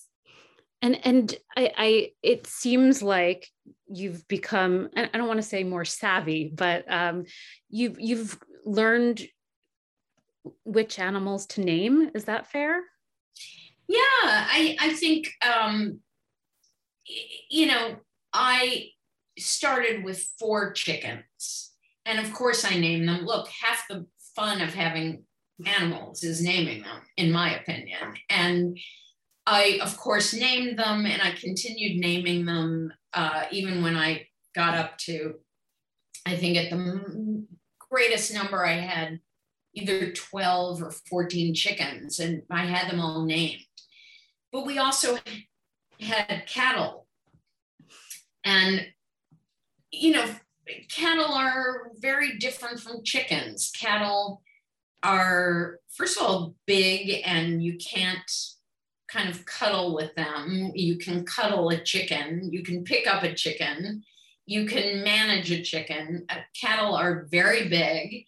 And 0.81 1.05
and 1.05 1.35
I, 1.55 1.71
I 1.77 2.11
it 2.21 2.47
seems 2.47 3.01
like 3.01 3.47
you've 3.87 4.27
become 4.27 4.89
I 4.95 5.07
don't 5.13 5.27
want 5.27 5.39
to 5.39 5.47
say 5.47 5.63
more 5.63 5.85
savvy, 5.85 6.51
but 6.53 6.85
um, 6.91 7.25
you've 7.69 7.99
you've 7.99 8.37
learned 8.65 9.27
which 10.63 10.99
animals 10.99 11.45
to 11.47 11.61
name. 11.61 12.11
Is 12.13 12.25
that 12.25 12.47
fair? 12.51 12.81
Yeah, 13.87 13.97
I, 14.21 14.75
I 14.79 14.93
think, 14.93 15.31
um, 15.45 15.99
you 17.49 17.67
know, 17.67 17.95
I 18.33 18.89
started 19.37 20.03
with 20.03 20.29
four 20.37 20.73
chickens. 20.73 21.71
And 22.05 22.19
of 22.19 22.33
course, 22.33 22.65
I 22.65 22.77
named 22.77 23.07
them. 23.07 23.25
Look, 23.25 23.47
half 23.47 23.85
the 23.89 24.05
fun 24.35 24.61
of 24.61 24.73
having 24.73 25.23
animals 25.65 26.23
is 26.23 26.41
naming 26.41 26.83
them, 26.83 27.01
in 27.15 27.31
my 27.31 27.57
opinion. 27.57 28.15
And 28.29 28.77
I, 29.49 29.79
of 29.81 29.95
course, 29.95 30.33
named 30.33 30.77
them 30.77 31.05
and 31.05 31.21
I 31.21 31.31
continued 31.31 32.01
naming 32.01 32.45
them 32.45 32.91
uh, 33.13 33.45
even 33.49 33.81
when 33.81 33.95
I 33.95 34.27
got 34.53 34.75
up 34.77 34.97
to, 34.99 35.35
I 36.25 36.35
think 36.35 36.57
at 36.57 36.69
the 36.69 37.45
greatest 37.89 38.33
number 38.33 38.65
I 38.65 38.73
had 38.73 39.21
either 39.73 40.11
12 40.11 40.83
or 40.83 40.91
14 40.91 41.53
chickens, 41.53 42.19
and 42.19 42.41
I 42.51 42.65
had 42.65 42.91
them 42.91 42.99
all 42.99 43.23
named. 43.23 43.61
But 44.51 44.65
we 44.65 44.79
also 44.79 45.17
had 46.01 46.43
cattle. 46.45 47.07
And, 48.43 48.85
you 49.91 50.11
know, 50.11 50.25
cattle 50.89 51.33
are 51.33 51.91
very 51.99 52.37
different 52.37 52.81
from 52.81 53.03
chickens. 53.03 53.71
Cattle 53.71 54.41
are, 55.03 55.79
first 55.95 56.17
of 56.17 56.23
all, 56.23 56.55
big 56.65 57.21
and 57.23 57.63
you 57.63 57.77
can't 57.77 58.29
kind 59.07 59.29
of 59.29 59.45
cuddle 59.45 59.95
with 59.95 60.13
them. 60.15 60.71
You 60.75 60.97
can 60.97 61.25
cuddle 61.25 61.69
a 61.69 61.81
chicken, 61.81 62.49
you 62.51 62.63
can 62.63 62.83
pick 62.83 63.07
up 63.07 63.23
a 63.23 63.33
chicken, 63.33 64.03
you 64.45 64.65
can 64.65 65.03
manage 65.03 65.51
a 65.51 65.61
chicken. 65.61 66.25
Uh, 66.29 66.35
cattle 66.59 66.95
are 66.95 67.27
very 67.29 67.67
big. 67.67 68.25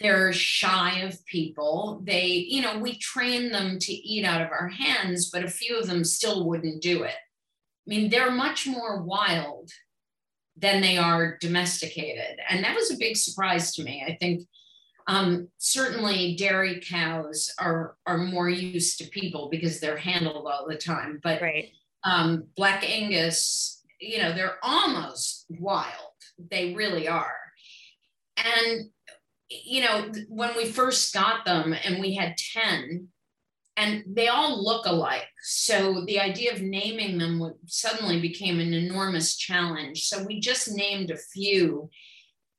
They're 0.00 0.32
shy 0.32 1.00
of 1.00 1.24
people. 1.24 2.02
They, 2.04 2.26
you 2.26 2.60
know, 2.60 2.78
we 2.78 2.98
train 2.98 3.50
them 3.50 3.78
to 3.78 3.92
eat 3.92 4.24
out 4.24 4.42
of 4.42 4.50
our 4.50 4.68
hands, 4.68 5.30
but 5.30 5.44
a 5.44 5.50
few 5.50 5.78
of 5.78 5.86
them 5.86 6.04
still 6.04 6.46
wouldn't 6.46 6.82
do 6.82 7.04
it. 7.04 7.14
I 7.14 7.86
mean, 7.86 8.10
they're 8.10 8.30
much 8.30 8.66
more 8.66 9.02
wild 9.02 9.70
than 10.56 10.82
they 10.82 10.98
are 10.98 11.38
domesticated. 11.40 12.38
And 12.48 12.62
that 12.64 12.74
was 12.74 12.90
a 12.90 12.98
big 12.98 13.16
surprise 13.16 13.74
to 13.74 13.82
me. 13.82 14.04
I 14.06 14.16
think 14.20 14.46
um, 15.06 15.48
certainly 15.58 16.36
dairy 16.36 16.80
cows 16.80 17.52
are, 17.58 17.96
are 18.06 18.18
more 18.18 18.48
used 18.48 18.98
to 18.98 19.04
people 19.04 19.48
because 19.50 19.80
they're 19.80 19.96
handled 19.96 20.46
all 20.46 20.66
the 20.68 20.76
time. 20.76 21.20
But 21.22 21.42
right. 21.42 21.70
um, 22.04 22.44
Black 22.56 22.88
Angus, 22.88 23.82
you 24.00 24.18
know, 24.18 24.32
they're 24.32 24.58
almost 24.62 25.46
wild. 25.50 25.92
They 26.50 26.74
really 26.74 27.06
are. 27.06 27.36
And, 28.36 28.90
you 29.48 29.82
know, 29.82 30.10
when 30.28 30.56
we 30.56 30.66
first 30.66 31.12
got 31.12 31.44
them 31.44 31.74
and 31.84 32.00
we 32.00 32.14
had 32.14 32.36
10, 32.36 33.08
and 33.76 34.04
they 34.06 34.28
all 34.28 34.62
look 34.64 34.86
alike. 34.86 35.26
So 35.42 36.04
the 36.06 36.20
idea 36.20 36.52
of 36.52 36.62
naming 36.62 37.18
them 37.18 37.54
suddenly 37.66 38.20
became 38.20 38.60
an 38.60 38.72
enormous 38.72 39.36
challenge. 39.36 40.04
So 40.04 40.22
we 40.22 40.38
just 40.38 40.70
named 40.70 41.10
a 41.10 41.16
few 41.16 41.90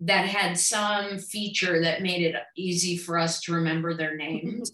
that 0.01 0.27
had 0.27 0.57
some 0.57 1.17
feature 1.17 1.81
that 1.81 2.01
made 2.01 2.21
it 2.21 2.35
easy 2.57 2.97
for 2.97 3.17
us 3.17 3.41
to 3.41 3.53
remember 3.53 3.93
their 3.93 4.15
names. 4.15 4.71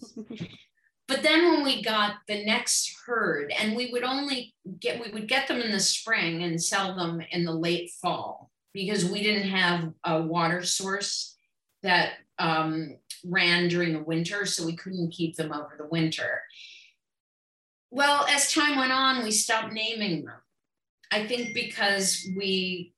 but 1.08 1.22
then 1.22 1.50
when 1.50 1.64
we 1.64 1.82
got 1.82 2.16
the 2.26 2.44
next 2.44 2.96
herd, 3.06 3.52
and 3.58 3.76
we 3.76 3.90
would 3.90 4.02
only 4.04 4.54
get 4.80 5.04
we 5.04 5.12
would 5.12 5.28
get 5.28 5.48
them 5.48 5.60
in 5.60 5.70
the 5.70 5.80
spring 5.80 6.42
and 6.42 6.62
sell 6.62 6.96
them 6.96 7.22
in 7.30 7.44
the 7.44 7.52
late 7.52 7.90
fall 8.00 8.50
because 8.72 9.04
we 9.04 9.22
didn't 9.22 9.48
have 9.48 9.92
a 10.04 10.22
water 10.22 10.62
source 10.62 11.36
that 11.82 12.14
um, 12.38 12.96
ran 13.24 13.68
during 13.68 13.92
the 13.92 14.02
winter, 14.02 14.46
so 14.46 14.64
we 14.64 14.76
couldn't 14.76 15.12
keep 15.12 15.36
them 15.36 15.52
over 15.52 15.74
the 15.78 15.86
winter. 15.86 16.42
Well, 17.90 18.26
as 18.28 18.52
time 18.52 18.78
went 18.78 18.92
on, 18.92 19.22
we 19.22 19.30
stopped 19.30 19.72
naming 19.72 20.24
them. 20.24 20.36
I 21.10 21.26
think 21.26 21.52
because 21.52 22.26
we, 22.34 22.94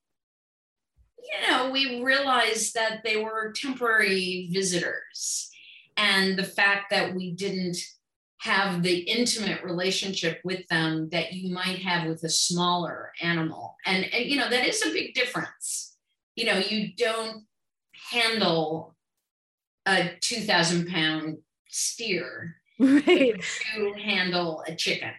you 1.24 1.50
know, 1.50 1.70
we 1.70 2.02
realized 2.02 2.74
that 2.74 3.02
they 3.04 3.16
were 3.16 3.52
temporary 3.54 4.48
visitors. 4.52 5.50
And 5.96 6.38
the 6.38 6.44
fact 6.44 6.90
that 6.90 7.14
we 7.14 7.32
didn't 7.32 7.78
have 8.38 8.82
the 8.82 8.98
intimate 8.98 9.62
relationship 9.62 10.40
with 10.44 10.66
them 10.68 11.08
that 11.10 11.32
you 11.32 11.54
might 11.54 11.78
have 11.78 12.08
with 12.08 12.22
a 12.24 12.28
smaller 12.28 13.12
animal. 13.22 13.76
And, 13.86 14.04
and 14.12 14.26
you 14.26 14.36
know, 14.36 14.50
that 14.50 14.66
is 14.66 14.84
a 14.84 14.92
big 14.92 15.14
difference. 15.14 15.96
You 16.36 16.46
know, 16.46 16.58
you 16.58 16.90
don't 16.96 17.44
handle 18.10 18.94
a 19.86 20.10
2000 20.20 20.88
pound 20.88 21.38
steer 21.68 22.56
right 22.78 23.40
to 23.74 23.92
handle 23.94 24.62
a 24.66 24.74
chicken 24.74 25.10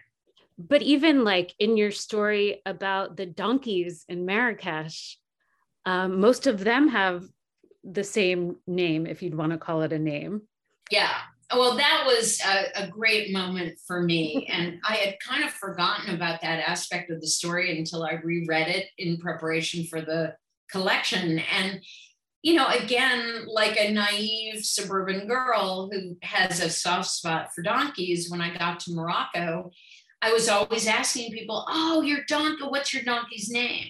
but 0.58 0.82
even 0.82 1.24
like 1.24 1.54
in 1.58 1.76
your 1.76 1.90
story 1.90 2.62
about 2.66 3.16
the 3.16 3.26
donkeys 3.26 4.04
in 4.08 4.26
marrakesh 4.26 5.18
um, 5.86 6.20
most 6.20 6.46
of 6.46 6.62
them 6.62 6.88
have 6.88 7.24
the 7.84 8.04
same 8.04 8.56
name 8.66 9.06
if 9.06 9.22
you'd 9.22 9.36
want 9.36 9.52
to 9.52 9.58
call 9.58 9.82
it 9.82 9.92
a 9.92 9.98
name. 9.98 10.42
Yeah. 10.90 11.12
Well 11.54 11.76
that 11.76 12.02
was 12.04 12.40
a, 12.44 12.84
a 12.84 12.88
great 12.88 13.32
moment 13.32 13.78
for 13.86 14.02
me. 14.02 14.48
And 14.52 14.80
i 14.86 14.96
had 14.96 15.16
kind 15.20 15.44
of 15.44 15.50
forgotten 15.50 16.14
about 16.14 16.42
that 16.42 16.68
aspect 16.68 17.10
of 17.10 17.20
the 17.20 17.26
story 17.26 17.78
until 17.78 18.02
i 18.02 18.14
reread 18.14 18.68
it 18.68 18.86
in 18.98 19.18
preparation 19.18 19.84
for 19.84 20.00
the 20.00 20.34
collection. 20.70 21.38
And 21.38 21.80
you 22.42 22.54
know, 22.54 22.66
again, 22.66 23.44
like 23.48 23.76
a 23.76 23.92
naive 23.92 24.64
suburban 24.64 25.26
girl 25.26 25.90
who 25.90 26.16
has 26.22 26.60
a 26.60 26.70
soft 26.70 27.08
spot 27.08 27.48
for 27.52 27.62
donkeys, 27.62 28.30
when 28.30 28.40
I 28.40 28.56
got 28.56 28.78
to 28.80 28.94
Morocco, 28.94 29.72
I 30.22 30.32
was 30.32 30.48
always 30.48 30.86
asking 30.86 31.32
people, 31.32 31.64
Oh, 31.68 32.02
your 32.02 32.20
donkey, 32.28 32.62
what's 32.62 32.94
your 32.94 33.02
donkey's 33.02 33.50
name? 33.50 33.88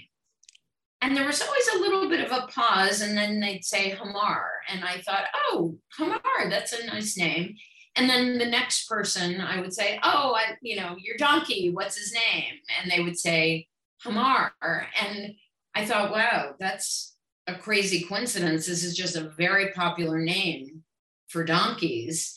And 1.02 1.16
there 1.16 1.26
was 1.26 1.42
always 1.42 1.68
a 1.74 1.78
little 1.78 2.08
bit 2.08 2.24
of 2.24 2.32
a 2.32 2.46
pause, 2.46 3.02
and 3.02 3.16
then 3.16 3.38
they'd 3.38 3.64
say 3.64 3.90
Hamar. 3.90 4.50
And 4.68 4.84
I 4.84 5.00
thought, 5.02 5.24
Oh, 5.50 5.78
Hamar, 5.98 6.48
that's 6.48 6.72
a 6.72 6.86
nice 6.86 7.16
name. 7.16 7.54
And 7.96 8.08
then 8.10 8.38
the 8.38 8.46
next 8.46 8.88
person, 8.88 9.40
I 9.40 9.60
would 9.60 9.72
say, 9.72 10.00
Oh, 10.02 10.34
I, 10.34 10.56
you 10.62 10.76
know, 10.76 10.96
your 10.98 11.16
donkey, 11.16 11.70
what's 11.70 11.98
his 11.98 12.12
name? 12.12 12.54
And 12.80 12.90
they 12.90 13.02
would 13.02 13.18
say 13.18 13.68
Hamar. 14.02 14.52
And 14.62 15.34
I 15.74 15.84
thought, 15.84 16.12
wow, 16.12 16.54
that's 16.58 17.16
a 17.46 17.54
crazy 17.54 18.04
coincidence. 18.04 18.66
This 18.66 18.84
is 18.84 18.96
just 18.96 19.16
a 19.16 19.30
very 19.36 19.72
popular 19.72 20.18
name 20.18 20.82
for 21.28 21.44
donkeys. 21.44 22.36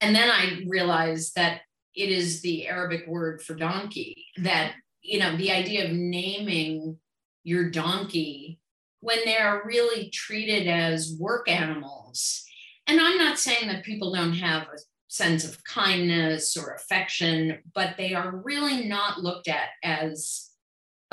And 0.00 0.14
then 0.14 0.30
I 0.30 0.62
realized 0.66 1.34
that 1.36 1.60
it 1.94 2.10
is 2.10 2.42
the 2.42 2.68
Arabic 2.68 3.06
word 3.06 3.42
for 3.42 3.54
donkey, 3.54 4.26
that, 4.38 4.72
you 5.02 5.18
know, 5.18 5.36
the 5.36 5.52
idea 5.52 5.86
of 5.86 5.92
naming 5.92 6.98
your 7.46 7.70
donkey 7.70 8.58
when 9.00 9.18
they're 9.24 9.62
really 9.64 10.10
treated 10.10 10.66
as 10.66 11.16
work 11.16 11.48
animals. 11.48 12.44
And 12.88 13.00
I'm 13.00 13.16
not 13.18 13.38
saying 13.38 13.68
that 13.68 13.84
people 13.84 14.12
don't 14.12 14.34
have 14.34 14.62
a 14.62 14.78
sense 15.06 15.44
of 15.44 15.62
kindness 15.62 16.56
or 16.56 16.74
affection, 16.74 17.60
but 17.72 17.94
they 17.96 18.14
are 18.14 18.42
really 18.44 18.88
not 18.88 19.20
looked 19.20 19.46
at 19.46 19.68
as 19.84 20.50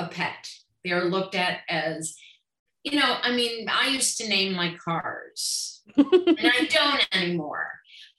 a 0.00 0.08
pet. 0.08 0.50
They 0.82 0.90
are 0.90 1.04
looked 1.04 1.36
at 1.36 1.60
as 1.68 2.16
you 2.82 2.98
know, 2.98 3.16
I 3.22 3.32
mean, 3.32 3.66
I 3.70 3.88
used 3.88 4.18
to 4.18 4.28
name 4.28 4.52
my 4.52 4.76
cars 4.84 5.82
and 5.96 6.38
I 6.38 6.68
don't 6.68 7.08
anymore. 7.12 7.70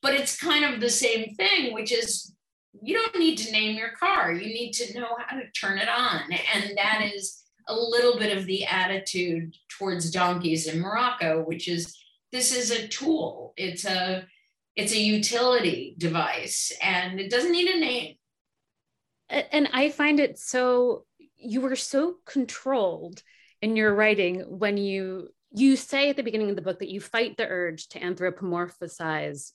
But 0.01 0.13
it's 0.15 0.39
kind 0.39 0.65
of 0.65 0.80
the 0.80 0.89
same 0.89 1.36
thing, 1.36 1.73
which 1.73 1.91
is 1.91 2.34
you 2.82 2.95
don't 2.95 3.19
need 3.19 3.38
to 3.39 3.51
name 3.51 3.78
your 3.78 3.91
car. 3.91 4.32
You 4.32 4.47
need 4.47 4.71
to 4.73 4.99
know 4.99 5.17
how 5.28 5.38
to 5.38 5.51
turn 5.51 5.78
it 5.78 5.89
on. 5.89 6.21
And 6.32 6.78
that 6.78 7.12
is 7.13 7.44
a 7.67 7.75
little 7.75 8.17
bit 8.17 8.38
of 8.38 8.45
the 8.45 8.65
attitude 8.65 9.56
towards 9.69 10.12
donkeys 10.12 10.67
in 10.67 10.80
Morocco, 10.80 11.43
which 11.43 11.67
is 11.67 11.97
this 12.32 12.56
is 12.56 12.71
a 12.71 12.88
tool. 12.88 13.54
It's 13.58 13.86
a 13.86 14.25
it's 14.75 14.93
a 14.93 14.99
utility 14.99 15.95
device 15.97 16.71
and 16.82 17.19
it 17.19 17.32
doesn't 17.32 17.51
need 17.51 17.69
a 17.69 17.80
name. 17.80 18.15
And 19.30 19.69
I 19.73 19.89
find 19.89 20.19
it 20.19 20.38
so 20.38 21.06
you 21.38 21.62
were 21.62 21.75
so 21.75 22.15
controlled 22.25 23.23
in 23.62 23.75
your 23.75 23.93
writing 23.95 24.41
when 24.41 24.78
you 24.78 25.30
you 25.51 25.78
say 25.78 26.10
at 26.10 26.17
the 26.17 26.23
beginning 26.23 26.49
of 26.49 26.56
the 26.56 26.62
book 26.62 26.80
that 26.80 26.89
you 26.89 26.99
fight 26.99 27.38
the 27.38 27.47
urge 27.47 27.88
to 27.89 27.99
anthropomorphize 27.99 29.51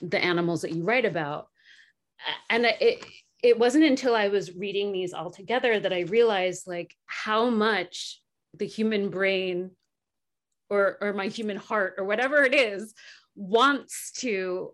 the 0.00 0.18
animals 0.18 0.62
that 0.62 0.72
you 0.72 0.84
write 0.84 1.04
about 1.04 1.48
and 2.48 2.64
it 2.64 3.04
it 3.44 3.58
wasn't 3.58 3.84
until 3.84 4.16
i 4.16 4.28
was 4.28 4.56
reading 4.56 4.90
these 4.90 5.12
all 5.12 5.30
together 5.30 5.78
that 5.78 5.92
i 5.92 6.00
realized 6.00 6.66
like 6.66 6.96
how 7.06 7.50
much 7.50 8.22
the 8.54 8.66
human 8.66 9.10
brain 9.10 9.70
or 10.70 10.96
or 11.00 11.12
my 11.12 11.28
human 11.28 11.58
heart 11.58 11.94
or 11.98 12.04
whatever 12.04 12.42
it 12.42 12.54
is 12.54 12.94
wants 13.36 14.12
to 14.12 14.70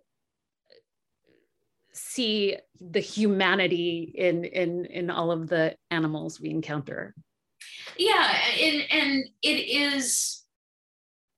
see 1.93 2.57
the 2.81 3.01
humanity 3.01 4.13
in 4.15 4.45
in 4.45 4.85
in 4.87 5.11
all 5.11 5.33
of 5.33 5.49
the 5.49 5.75
animals 5.91 6.41
we 6.41 6.51
encounter. 6.51 7.15
Yeah 7.99 8.33
and, 8.61 8.83
and 8.91 9.25
it 9.43 9.49
is 9.49 10.45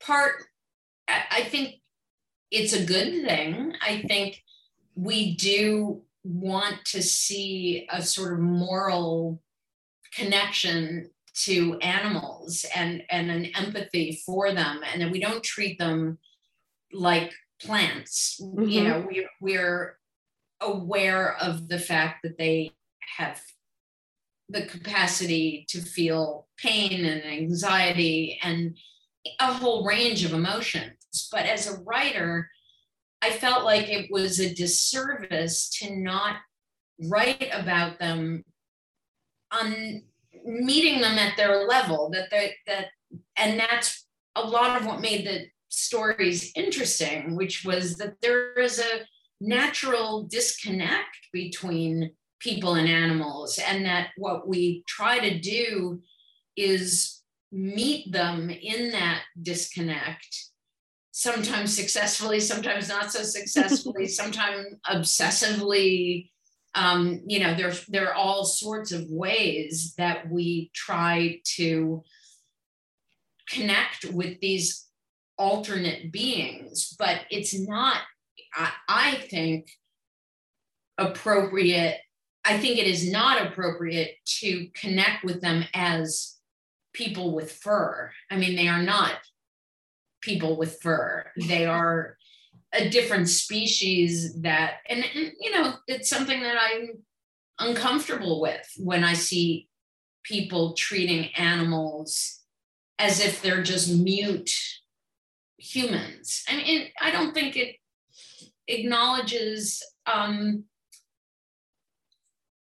part 0.00 0.32
i 1.08 1.42
think 1.42 1.76
it's 2.52 2.74
a 2.74 2.84
good 2.84 3.24
thing. 3.24 3.72
I 3.80 4.02
think 4.06 4.44
we 4.94 5.34
do 5.36 6.02
want 6.24 6.84
to 6.84 7.02
see 7.02 7.86
a 7.90 8.02
sort 8.02 8.34
of 8.34 8.40
moral 8.40 9.40
connection 10.14 11.10
to 11.34 11.78
animals 11.78 12.66
and 12.74 13.02
and 13.10 13.30
an 13.30 13.46
empathy 13.56 14.20
for 14.24 14.52
them 14.52 14.80
and 14.92 15.00
that 15.00 15.10
we 15.10 15.18
don't 15.18 15.42
treat 15.42 15.78
them 15.78 16.18
like 16.92 17.32
plants 17.60 18.38
mm-hmm. 18.42 18.68
you 18.68 18.84
know 18.84 19.06
we, 19.08 19.26
we're 19.40 19.98
aware 20.60 21.36
of 21.38 21.68
the 21.68 21.78
fact 21.78 22.22
that 22.22 22.36
they 22.38 22.70
have 23.16 23.40
the 24.48 24.66
capacity 24.66 25.64
to 25.68 25.80
feel 25.80 26.46
pain 26.58 27.04
and 27.04 27.24
anxiety 27.24 28.38
and 28.42 28.76
a 29.40 29.52
whole 29.52 29.84
range 29.84 30.24
of 30.24 30.34
emotions 30.34 31.28
but 31.32 31.46
as 31.46 31.66
a 31.66 31.80
writer 31.80 32.50
i 33.22 33.30
felt 33.30 33.64
like 33.64 33.88
it 33.88 34.10
was 34.10 34.38
a 34.38 34.54
disservice 34.54 35.70
to 35.70 35.96
not 35.96 36.36
write 37.08 37.48
about 37.52 37.98
them 37.98 38.44
on 39.50 40.02
meeting 40.44 41.00
them 41.00 41.18
at 41.18 41.36
their 41.36 41.66
level 41.66 42.10
that 42.10 42.28
they 42.30 42.54
that 42.66 42.86
and 43.36 43.58
that's 43.58 44.06
a 44.36 44.42
lot 44.42 44.80
of 44.80 44.86
what 44.86 45.00
made 45.00 45.26
the 45.26 45.46
stories 45.68 46.52
interesting 46.54 47.36
which 47.36 47.64
was 47.64 47.96
that 47.96 48.14
there 48.20 48.52
is 48.54 48.78
a 48.78 49.06
natural 49.40 50.24
disconnect 50.24 51.16
between 51.32 52.10
people 52.38 52.74
and 52.74 52.88
animals 52.88 53.58
and 53.58 53.84
that 53.84 54.08
what 54.16 54.48
we 54.48 54.82
try 54.86 55.18
to 55.18 55.38
do 55.38 56.00
is 56.56 57.22
meet 57.50 58.10
them 58.12 58.50
in 58.50 58.90
that 58.90 59.22
disconnect 59.42 60.51
sometimes 61.12 61.74
successfully 61.74 62.40
sometimes 62.40 62.88
not 62.88 63.12
so 63.12 63.22
successfully 63.22 64.06
sometimes 64.20 64.66
obsessively 64.90 66.28
um, 66.74 67.20
you 67.26 67.40
know, 67.40 67.54
there, 67.54 67.72
there 67.88 68.08
are 68.08 68.14
all 68.14 68.44
sorts 68.44 68.92
of 68.92 69.04
ways 69.10 69.94
that 69.98 70.30
we 70.30 70.70
try 70.74 71.40
to 71.56 72.02
connect 73.48 74.06
with 74.06 74.40
these 74.40 74.86
alternate 75.36 76.12
beings, 76.12 76.94
but 76.98 77.20
it's 77.30 77.58
not, 77.58 77.98
I, 78.54 78.72
I 78.88 79.14
think, 79.30 79.70
appropriate. 80.96 81.98
I 82.44 82.58
think 82.58 82.78
it 82.78 82.86
is 82.86 83.10
not 83.10 83.46
appropriate 83.46 84.16
to 84.40 84.68
connect 84.74 85.24
with 85.24 85.42
them 85.42 85.64
as 85.74 86.36
people 86.94 87.34
with 87.34 87.52
fur. 87.52 88.10
I 88.30 88.36
mean, 88.36 88.56
they 88.56 88.68
are 88.68 88.82
not 88.82 89.12
people 90.22 90.56
with 90.56 90.80
fur. 90.80 91.26
They 91.36 91.66
are 91.66 92.16
a 92.72 92.88
different 92.88 93.28
species 93.28 94.40
that 94.40 94.76
and, 94.88 95.04
and, 95.14 95.32
you 95.38 95.50
know 95.52 95.74
it's 95.86 96.08
something 96.08 96.40
that 96.40 96.56
i'm 96.58 97.02
uncomfortable 97.58 98.40
with 98.40 98.66
when 98.78 99.04
i 99.04 99.12
see 99.12 99.68
people 100.22 100.72
treating 100.74 101.26
animals 101.34 102.40
as 102.98 103.20
if 103.24 103.42
they're 103.42 103.62
just 103.62 103.92
mute 103.92 104.52
humans. 105.58 106.44
I 106.48 106.56
mean, 106.56 106.88
i 107.00 107.10
don't 107.10 107.34
think 107.34 107.56
it 107.56 107.76
acknowledges 108.68 109.82
um, 110.06 110.64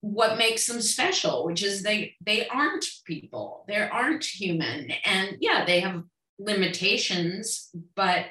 what 0.01 0.37
makes 0.37 0.65
them 0.65 0.81
special 0.81 1.45
which 1.45 1.63
is 1.63 1.83
they 1.83 2.15
they 2.25 2.47
aren't 2.47 2.85
people. 3.05 3.65
They 3.67 3.77
aren't 3.77 4.25
human. 4.25 4.91
And 5.05 5.37
yeah 5.39 5.63
they 5.65 5.79
have 5.79 6.03
limitations 6.41 7.69
but 7.95 8.25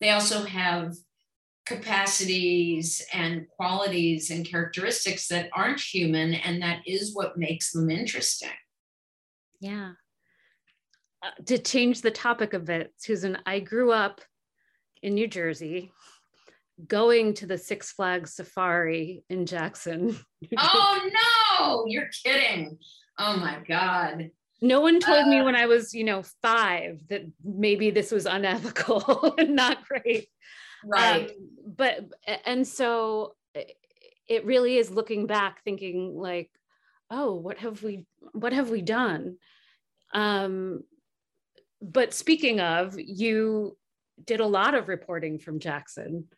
they 0.00 0.10
also 0.10 0.44
have 0.44 0.94
capacities 1.64 3.04
and 3.12 3.46
qualities 3.48 4.30
and 4.30 4.48
characteristics 4.48 5.26
that 5.28 5.50
aren't 5.52 5.80
human 5.80 6.34
and 6.34 6.62
that 6.62 6.80
is 6.86 7.14
what 7.14 7.36
makes 7.36 7.72
them 7.72 7.90
interesting. 7.90 8.48
Yeah. 9.60 9.92
Uh, 11.22 11.30
to 11.46 11.58
change 11.58 12.02
the 12.02 12.10
topic 12.10 12.52
a 12.52 12.58
bit 12.58 12.92
susan 12.98 13.38
i 13.46 13.58
grew 13.58 13.90
up 13.90 14.20
in 15.02 15.14
new 15.14 15.26
jersey 15.26 15.90
going 16.86 17.32
to 17.32 17.46
the 17.46 17.56
six 17.56 17.90
flags 17.90 18.34
safari 18.34 19.24
in 19.30 19.46
jackson. 19.46 20.16
Oh 20.58 21.10
no! 21.58 21.84
You're 21.88 22.10
kidding. 22.22 22.78
Oh 23.18 23.38
my 23.38 23.58
god 23.66 24.30
no 24.62 24.80
one 24.80 25.00
told 25.00 25.24
uh, 25.24 25.28
me 25.28 25.42
when 25.42 25.56
i 25.56 25.66
was 25.66 25.94
you 25.94 26.04
know 26.04 26.22
five 26.42 27.00
that 27.08 27.22
maybe 27.44 27.90
this 27.90 28.10
was 28.10 28.26
unethical 28.26 29.34
and 29.38 29.54
not 29.54 29.84
great. 29.86 30.28
Right. 30.84 31.30
um, 31.30 31.36
but 31.76 32.04
and 32.44 32.66
so 32.66 33.34
it 34.28 34.44
really 34.44 34.76
is 34.76 34.90
looking 34.90 35.26
back 35.26 35.62
thinking 35.62 36.16
like 36.16 36.50
oh 37.10 37.34
what 37.34 37.58
have 37.58 37.82
we 37.82 38.04
what 38.32 38.52
have 38.52 38.70
we 38.70 38.82
done? 38.82 39.36
Um 40.12 40.82
but 41.82 42.14
speaking 42.14 42.60
of 42.60 42.98
you 42.98 43.76
did 44.24 44.40
a 44.40 44.46
lot 44.46 44.74
of 44.74 44.88
reporting 44.88 45.38
from 45.38 45.58
jackson. 45.58 46.28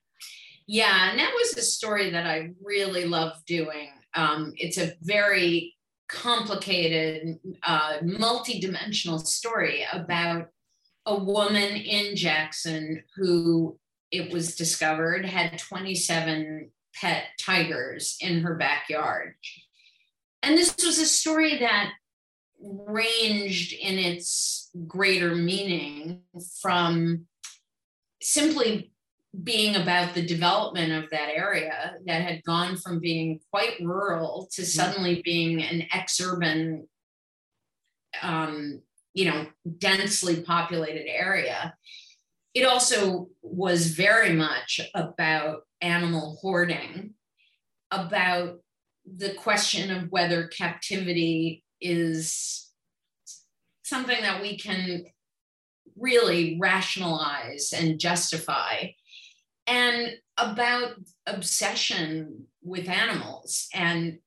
Yeah 0.66 1.10
and 1.10 1.18
that 1.18 1.32
was 1.34 1.56
a 1.56 1.62
story 1.62 2.10
that 2.10 2.26
i 2.26 2.50
really 2.62 3.04
love 3.04 3.34
doing. 3.46 3.90
Um, 4.14 4.54
it's 4.56 4.78
a 4.78 4.94
very 5.02 5.76
complicated 6.08 7.38
uh, 7.62 7.98
multi-dimensional 8.02 9.18
story 9.18 9.84
about 9.92 10.48
a 11.06 11.14
woman 11.14 11.76
in 11.76 12.16
jackson 12.16 13.02
who 13.16 13.78
it 14.10 14.32
was 14.32 14.56
discovered, 14.56 15.26
had 15.26 15.58
27 15.58 16.70
pet 16.94 17.24
tigers 17.40 18.16
in 18.20 18.40
her 18.40 18.54
backyard. 18.54 19.34
And 20.42 20.56
this 20.56 20.74
was 20.84 20.98
a 20.98 21.06
story 21.06 21.58
that 21.58 21.90
ranged 22.60 23.72
in 23.72 23.98
its 23.98 24.70
greater 24.86 25.34
meaning 25.34 26.22
from 26.60 27.26
simply 28.20 28.92
being 29.44 29.76
about 29.76 30.14
the 30.14 30.26
development 30.26 30.92
of 30.92 31.10
that 31.10 31.28
area 31.34 31.94
that 32.06 32.22
had 32.22 32.42
gone 32.44 32.76
from 32.76 32.98
being 32.98 33.40
quite 33.50 33.74
rural 33.80 34.48
to 34.52 34.62
mm-hmm. 34.62 34.68
suddenly 34.68 35.22
being 35.22 35.62
an 35.62 35.86
exurban 35.94 36.86
um, 38.22 38.80
you 39.12 39.26
know 39.30 39.46
densely 39.78 40.42
populated 40.42 41.06
area 41.08 41.74
it 42.54 42.64
also 42.64 43.28
was 43.42 43.88
very 43.88 44.32
much 44.32 44.80
about 44.94 45.62
animal 45.80 46.38
hoarding, 46.40 47.14
about 47.90 48.58
the 49.06 49.32
question 49.34 49.90
of 49.90 50.10
whether 50.10 50.48
captivity 50.48 51.62
is 51.80 52.70
something 53.84 54.20
that 54.22 54.42
we 54.42 54.58
can 54.58 55.04
really 55.96 56.58
rationalize 56.60 57.72
and 57.72 58.00
justify, 58.00 58.88
and 59.68 60.16
about 60.38 60.94
obsession 61.26 62.46
with 62.62 62.88
animals 62.88 63.68
and 63.74 64.18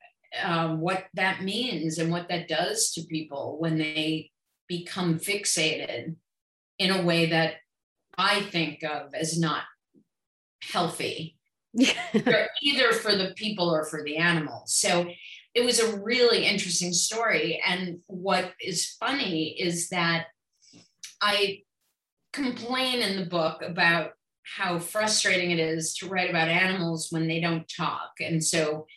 uh, 0.42 0.76
what 0.76 1.06
that 1.16 1.44
means 1.44 1.98
and 1.98 2.12
what 2.12 2.30
that 2.30 2.48
does 2.48 2.92
to 2.94 3.02
people 3.02 3.58
when 3.60 3.78
they 3.78 4.30
become 4.68 5.20
fixated 5.20 6.16
in 6.80 6.92
a 6.92 7.02
way 7.02 7.26
that 7.26 7.56
I 8.18 8.42
think 8.42 8.84
of 8.84 9.14
as 9.14 9.38
not 9.40 9.64
healthy, 10.64 11.38
either 11.76 12.94
for 12.94 13.16
the 13.16 13.34
people 13.36 13.70
or 13.70 13.86
for 13.86 14.04
the 14.04 14.18
animals. 14.18 14.76
So 14.76 15.10
it 15.54 15.66
was 15.66 15.80
a 15.80 16.00
really 16.00 16.46
interesting 16.46 16.94
story. 16.94 17.62
And 17.66 18.00
what 18.08 18.54
is 18.62 18.96
funny 19.00 19.60
is 19.60 19.90
that 19.90 20.28
I 21.22 21.64
complain 22.32 23.02
in 23.02 23.18
the 23.20 23.26
book 23.26 23.62
about 23.62 24.12
how 24.44 24.80
frustrating 24.80 25.52
it 25.52 25.60
is 25.60 25.96
to 25.96 26.08
write 26.08 26.30
about 26.30 26.48
animals 26.48 27.08
when 27.12 27.28
they 27.28 27.40
don't 27.40 27.72
talk. 27.76 28.12
And 28.20 28.44
so 28.44 28.88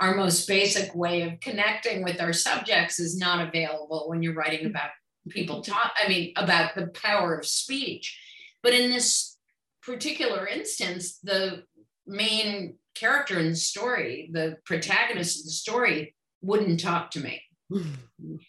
our 0.00 0.14
most 0.14 0.48
basic 0.48 0.94
way 0.94 1.22
of 1.22 1.40
connecting 1.40 2.02
with 2.02 2.20
our 2.20 2.32
subjects 2.32 2.98
is 2.98 3.16
not 3.16 3.46
available 3.46 4.04
when 4.08 4.22
you're 4.22 4.34
writing 4.34 4.66
about 4.66 4.90
people 5.30 5.62
talk 5.62 5.92
i 6.04 6.06
mean 6.06 6.34
about 6.36 6.74
the 6.74 6.88
power 6.88 7.34
of 7.34 7.46
speech 7.46 8.18
but 8.64 8.72
in 8.72 8.90
this 8.90 9.34
particular 9.82 10.46
instance, 10.46 11.18
the 11.22 11.64
main 12.06 12.76
character 12.94 13.38
in 13.38 13.50
the 13.50 13.56
story, 13.56 14.30
the 14.32 14.56
protagonist 14.64 15.40
of 15.40 15.44
the 15.44 15.50
story, 15.50 16.14
wouldn't 16.40 16.80
talk 16.80 17.10
to 17.10 17.20
me. 17.20 17.42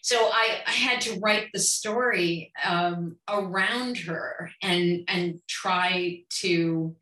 So 0.02 0.16
I, 0.16 0.62
I, 0.66 0.70
had 0.70 1.00
to 1.02 1.18
write 1.20 1.48
the 1.52 1.58
story 1.58 2.52
um, 2.64 3.16
around 3.28 3.98
her 3.98 4.50
and 4.62 5.04
and 5.08 5.40
try 5.48 6.22
to 6.40 6.94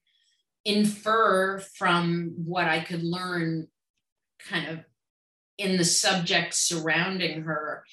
infer 0.64 1.58
from 1.58 2.34
what 2.44 2.66
I 2.66 2.80
could 2.80 3.02
learn 3.02 3.66
kind 4.48 4.68
of 4.68 4.78
in 5.58 5.76
the 5.76 5.84
subject 5.84 6.54
surrounding 6.54 7.42
her 7.42 7.84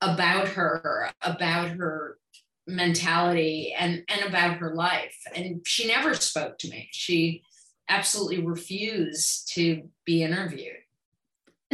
about 0.00 0.48
her 0.48 1.10
about 1.20 1.70
her 1.70 2.18
mentality 2.66 3.74
and 3.76 4.04
and 4.08 4.22
about 4.24 4.58
her 4.58 4.74
life. 4.74 5.16
And 5.34 5.66
she 5.66 5.88
never 5.88 6.14
spoke 6.14 6.58
to 6.58 6.68
me. 6.68 6.88
She 6.92 7.42
absolutely 7.88 8.40
refused 8.40 9.52
to 9.54 9.88
be 10.06 10.22
interviewed 10.22 10.83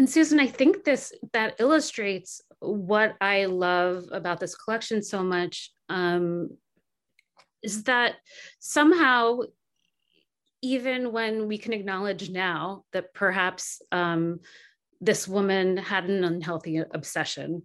and 0.01 0.11
susan 0.11 0.41
i 0.41 0.47
think 0.47 0.83
this 0.83 1.13
that 1.33 1.55
illustrates 1.61 2.43
what 2.61 3.17
I 3.21 3.47
love 3.47 4.05
about 4.13 4.39
this 4.39 4.55
collection 4.55 5.03
so 5.03 5.23
much 5.23 5.73
um, 5.89 6.51
is 7.63 7.85
that 7.85 8.17
somehow, 8.59 9.41
even 10.63 11.13
when 11.13 11.49
we 11.49 11.59
can 11.59 11.73
acknowledge 11.73 12.31
now 12.31 12.85
that 12.93 13.15
perhaps 13.15 13.81
um, 13.93 14.41
this 15.01 15.27
woman 15.27 15.79
had 15.79 16.05
an 16.05 16.23
unhealthy 16.23 16.79
obsession, 16.79 17.63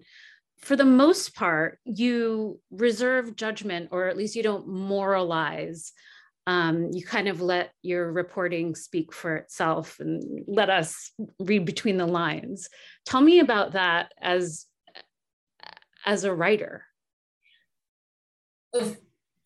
for 0.60 0.78
the 0.78 0.86
most 0.86 1.36
part, 1.36 1.80
you 1.84 2.60
reserve 2.72 3.36
judgment, 3.36 3.90
or 3.92 4.08
at 4.08 4.18
least 4.18 4.36
you 4.36 4.44
don't 4.44 4.68
moralize. 4.68 5.92
Um, 6.48 6.92
you 6.92 7.04
kind 7.04 7.28
of 7.28 7.42
let 7.42 7.72
your 7.82 8.12
reporting 8.12 8.76
speak 8.76 9.12
for 9.12 9.36
itself 9.36 10.00
and 10.00 10.44
let 10.48 10.70
us 10.70 11.12
read 11.40 11.66
between 11.66 11.98
the 11.98 12.06
lines. 12.06 12.70
Tell 13.06 13.22
me 13.22 13.40
about 13.40 13.72
that 13.74 14.14
as 14.22 14.68
as 16.06 16.24
a 16.24 16.34
writer. 16.34 16.86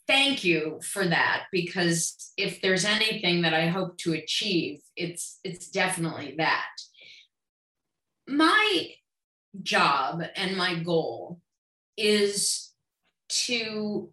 Thank 0.08 0.44
you 0.44 0.80
for 0.82 1.06
that 1.06 1.44
because 1.52 2.34
if 2.36 2.62
there's 2.62 2.84
anything 2.84 3.44
that 3.44 3.54
I 3.54 3.68
hope 3.68 4.00
to 4.00 4.14
achieve, 4.14 4.80
it's 4.96 5.40
it's 5.44 5.70
definitely 5.70 6.34
that. 6.38 6.66
My 8.28 8.90
job 9.62 10.24
and 10.36 10.58
my 10.58 10.76
goal 10.76 11.40
is 11.96 12.72
to 13.46 14.10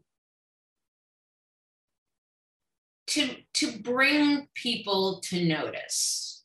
to 3.16 3.36
to 3.54 3.78
bring 3.78 4.46
people 4.54 5.20
to 5.24 5.44
notice 5.44 6.44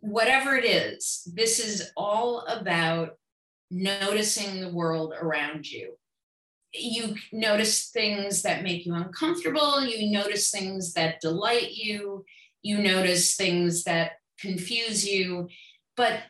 whatever 0.00 0.54
it 0.54 0.64
is 0.64 1.28
this 1.34 1.58
is 1.58 1.90
all 1.96 2.40
about 2.46 3.16
noticing 3.70 4.60
the 4.60 4.72
world 4.72 5.12
around 5.20 5.70
you 5.70 5.96
you 6.72 7.16
notice 7.32 7.90
things 7.90 8.42
that 8.42 8.62
make 8.62 8.86
you 8.86 8.94
uncomfortable 8.94 9.82
you 9.82 10.10
notice 10.10 10.50
things 10.50 10.92
that 10.92 11.20
delight 11.20 11.72
you 11.72 12.24
you 12.62 12.78
notice 12.78 13.36
things 13.36 13.84
that 13.84 14.12
confuse 14.38 15.06
you 15.06 15.48
but 15.96 16.20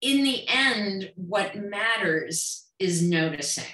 in 0.00 0.22
the 0.22 0.44
end, 0.48 1.12
what 1.16 1.56
matters 1.56 2.66
is 2.78 3.02
noticing. 3.02 3.64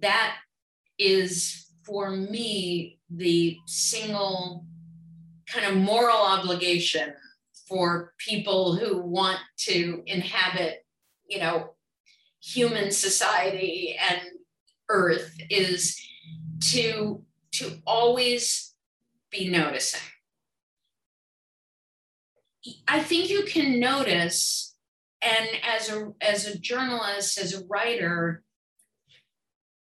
That 0.00 0.36
is 0.98 1.66
for 1.84 2.10
me 2.10 2.99
the 3.10 3.58
single 3.66 4.64
kind 5.46 5.66
of 5.66 5.76
moral 5.76 6.16
obligation 6.16 7.12
for 7.68 8.12
people 8.18 8.76
who 8.76 9.00
want 9.00 9.38
to 9.56 10.02
inhabit, 10.06 10.84
you 11.28 11.38
know, 11.38 11.74
human 12.42 12.90
society 12.90 13.96
and 14.10 14.20
earth 14.88 15.36
is 15.48 16.00
to 16.60 17.22
to 17.52 17.78
always 17.86 18.74
be 19.30 19.48
noticing. 19.48 20.00
I 22.86 23.00
think 23.00 23.30
you 23.30 23.44
can 23.44 23.80
notice 23.80 24.70
and 25.22 25.48
as 25.62 25.90
a 25.90 26.12
as 26.20 26.46
a 26.46 26.58
journalist 26.58 27.38
as 27.38 27.54
a 27.54 27.64
writer 27.66 28.42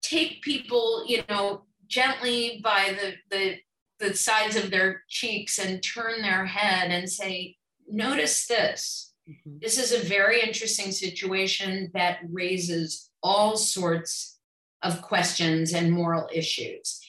take 0.03 0.43
people 0.43 1.05
you 1.07 1.23
know 1.29 1.65
gently 1.89 2.61
by 2.63 2.97
the 3.01 3.15
the 3.31 3.57
the 3.99 4.15
sides 4.15 4.57
of 4.57 4.71
their 4.71 5.03
cheeks 5.09 5.59
and 5.59 5.83
turn 5.83 6.23
their 6.23 6.47
head 6.47 6.91
and 6.91 7.11
say 7.11 7.57
notice 7.89 8.47
this 8.47 9.13
mm-hmm. 9.29 9.59
this 9.61 9.79
is 9.79 9.93
a 9.93 10.07
very 10.09 10.41
interesting 10.41 10.93
situation 10.93 11.91
that 11.95 12.19
raises 12.31 13.11
all 13.23 13.57
sorts 13.57 14.39
of 14.83 15.03
questions 15.03 15.73
and 15.73 15.91
moral 15.91 16.29
issues 16.33 17.01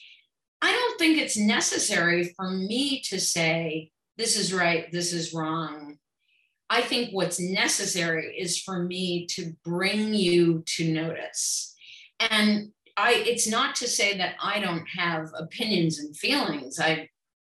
i 0.62 0.72
don't 0.72 0.98
think 0.98 1.18
it's 1.18 1.36
necessary 1.36 2.34
for 2.36 2.50
me 2.50 3.00
to 3.00 3.20
say 3.20 3.90
this 4.16 4.36
is 4.36 4.52
right 4.52 4.90
this 4.90 5.12
is 5.12 5.32
wrong 5.32 5.96
I 6.72 6.82
think 6.82 7.10
what's 7.10 7.40
necessary 7.40 8.36
is 8.38 8.62
for 8.62 8.84
me 8.84 9.26
to 9.30 9.52
bring 9.64 10.14
you 10.14 10.62
to 10.76 10.92
notice. 10.92 11.74
And 12.20 12.70
I 13.00 13.12
it's 13.26 13.48
not 13.48 13.74
to 13.76 13.88
say 13.88 14.16
that 14.18 14.34
I 14.42 14.60
don't 14.60 14.86
have 14.96 15.30
opinions 15.36 15.98
and 15.98 16.14
feelings. 16.16 16.78
I 16.78 17.08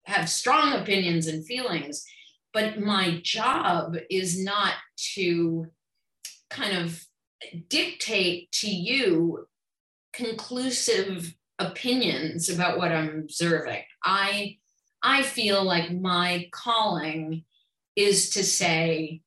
have 0.07 0.29
strong 0.29 0.73
opinions 0.73 1.29
and 1.29 1.47
feelings, 1.47 2.05
but 2.53 2.81
my 2.81 3.21
job 3.23 3.97
is 4.11 4.43
not 4.43 4.75
to 5.15 5.67
kind 6.51 6.77
of 6.77 7.05
dictate 7.69 8.51
to 8.53 8.71
you 8.71 9.47
conclusive 10.13 11.35
opinions 11.59 12.49
about 12.49 12.79
what 12.79 12.93
I'm 12.93 13.21
observing. 13.21 13.83
I 14.05 14.59
I 15.03 15.23
feel 15.23 15.63
like 15.63 15.93
my 15.93 16.49
calling 16.51 17.45
is 17.95 18.31
to 18.31 18.43
say, 18.43 19.23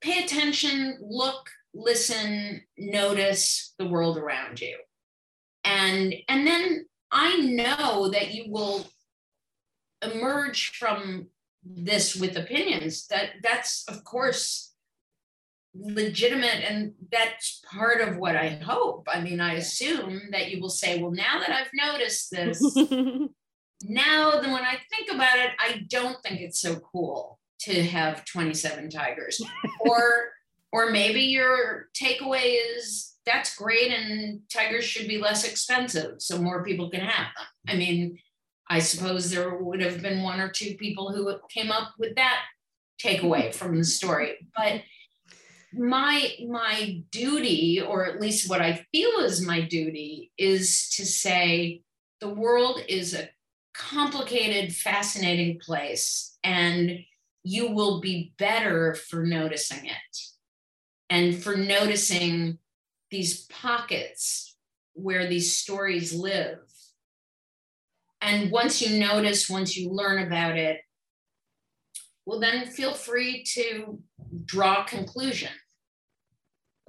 pay 0.00 0.22
attention, 0.22 0.98
look, 1.00 1.50
listen, 1.78 2.62
notice 2.76 3.74
the 3.78 3.86
world 3.86 4.18
around 4.18 4.60
you. 4.60 4.76
And, 5.64 6.14
and 6.28 6.46
then 6.46 6.86
I 7.10 7.36
know 7.38 8.10
that 8.10 8.34
you 8.34 8.50
will 8.50 8.86
emerge 10.02 10.72
from 10.78 11.28
this 11.64 12.14
with 12.14 12.36
opinions 12.36 13.08
that 13.08 13.30
that's 13.42 13.84
of 13.88 14.04
course 14.04 14.74
legitimate 15.74 16.64
and 16.66 16.92
that's 17.10 17.60
part 17.70 18.00
of 18.00 18.16
what 18.16 18.36
i 18.36 18.48
hope 18.48 19.06
i 19.12 19.20
mean 19.20 19.40
i 19.40 19.54
assume 19.54 20.20
that 20.30 20.50
you 20.50 20.60
will 20.60 20.70
say 20.70 21.02
well 21.02 21.10
now 21.10 21.40
that 21.40 21.50
i've 21.50 21.70
noticed 21.74 22.30
this 22.30 22.62
now 23.82 24.40
then 24.40 24.52
when 24.52 24.64
I 24.64 24.78
think 24.90 25.12
about 25.12 25.38
it, 25.38 25.50
I 25.58 25.84
don't 25.88 26.20
think 26.22 26.40
it's 26.40 26.60
so 26.60 26.76
cool 26.76 27.38
to 27.60 27.82
have 27.82 28.24
27 28.24 28.90
tigers. 28.90 29.40
or 29.80 30.30
or 30.72 30.90
maybe 30.90 31.22
your 31.22 31.88
takeaway 31.94 32.56
is 32.76 33.14
that's 33.24 33.56
great 33.56 33.92
and 33.92 34.40
tigers 34.50 34.84
should 34.84 35.06
be 35.06 35.18
less 35.18 35.44
expensive 35.44 36.14
so 36.18 36.38
more 36.38 36.64
people 36.64 36.88
can 36.90 37.00
have 37.00 37.26
them. 37.36 37.46
I 37.68 37.76
mean, 37.76 38.18
I 38.70 38.78
suppose 38.78 39.30
there 39.30 39.54
would 39.56 39.82
have 39.82 40.00
been 40.02 40.22
one 40.22 40.40
or 40.40 40.48
two 40.48 40.76
people 40.76 41.12
who 41.12 41.34
came 41.50 41.70
up 41.70 41.92
with 41.98 42.16
that 42.16 42.40
takeaway 43.02 43.54
from 43.54 43.76
the 43.76 43.84
story, 43.84 44.48
but 44.56 44.82
my 45.74 46.32
my 46.48 47.02
duty 47.10 47.80
or 47.80 48.06
at 48.06 48.20
least 48.20 48.48
what 48.48 48.62
I 48.62 48.86
feel 48.90 49.20
is 49.20 49.46
my 49.46 49.60
duty 49.60 50.32
is 50.38 50.88
to 50.96 51.04
say 51.04 51.82
the 52.20 52.30
world 52.30 52.80
is 52.88 53.14
a 53.14 53.28
complicated, 53.74 54.74
fascinating 54.74 55.60
place, 55.60 56.38
and 56.42 57.00
you 57.44 57.70
will 57.70 58.00
be 58.00 58.32
better 58.38 58.94
for 58.94 59.22
noticing 59.22 59.84
it 59.84 60.27
and 61.10 61.34
for 61.34 61.56
noticing 61.56 62.58
these 63.10 63.46
pockets 63.46 64.56
where 64.94 65.26
these 65.26 65.54
stories 65.54 66.14
live. 66.14 66.58
And 68.20 68.50
once 68.50 68.82
you 68.82 68.98
notice, 68.98 69.48
once 69.48 69.76
you 69.76 69.90
learn 69.90 70.26
about 70.26 70.56
it, 70.56 70.80
well, 72.26 72.40
then 72.40 72.66
feel 72.66 72.92
free 72.92 73.42
to 73.54 74.02
draw 74.44 74.82
a 74.82 74.86
conclusion. 74.86 75.50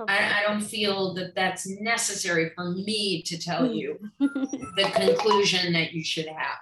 I, 0.07 0.39
I, 0.39 0.43
don't 0.47 0.61
feel 0.61 1.13
that 1.15 1.35
that's 1.35 1.67
necessary 1.67 2.51
for 2.55 2.71
me 2.71 3.21
to 3.23 3.37
tell 3.37 3.65
you 3.73 3.99
the 4.19 4.91
conclusion 4.93 5.73
that 5.73 5.91
you 5.91 6.03
should 6.03 6.27
have. 6.27 6.57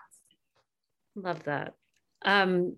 Love 1.15 1.43
that. 1.43 1.73
Um, 2.25 2.77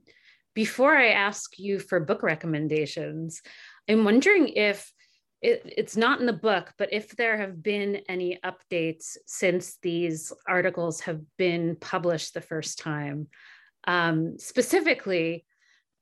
before 0.54 0.96
I 0.96 1.10
ask 1.10 1.58
you 1.58 1.80
for 1.80 2.00
book 2.00 2.24
recommendations, 2.24 3.42
I'm 3.90 4.06
wondering 4.06 4.50
if 4.50 4.94
it, 5.42 5.64
it's 5.66 5.98
not 5.98 6.20
in 6.20 6.26
the 6.26 6.34
book, 6.34 6.74
but 6.78 6.90
if 6.92 7.16
there 7.16 7.38
have 7.38 7.64
been 7.64 8.02
any 8.10 8.40
updates 8.44 9.18
since 9.26 9.78
these 9.82 10.34
articles 10.48 11.02
have 11.02 11.22
been 11.38 11.78
published 11.80 12.34
the 12.34 12.42
first 12.42 12.80
time. 12.80 13.28
Um, 13.88 14.38
specifically, 14.38 15.46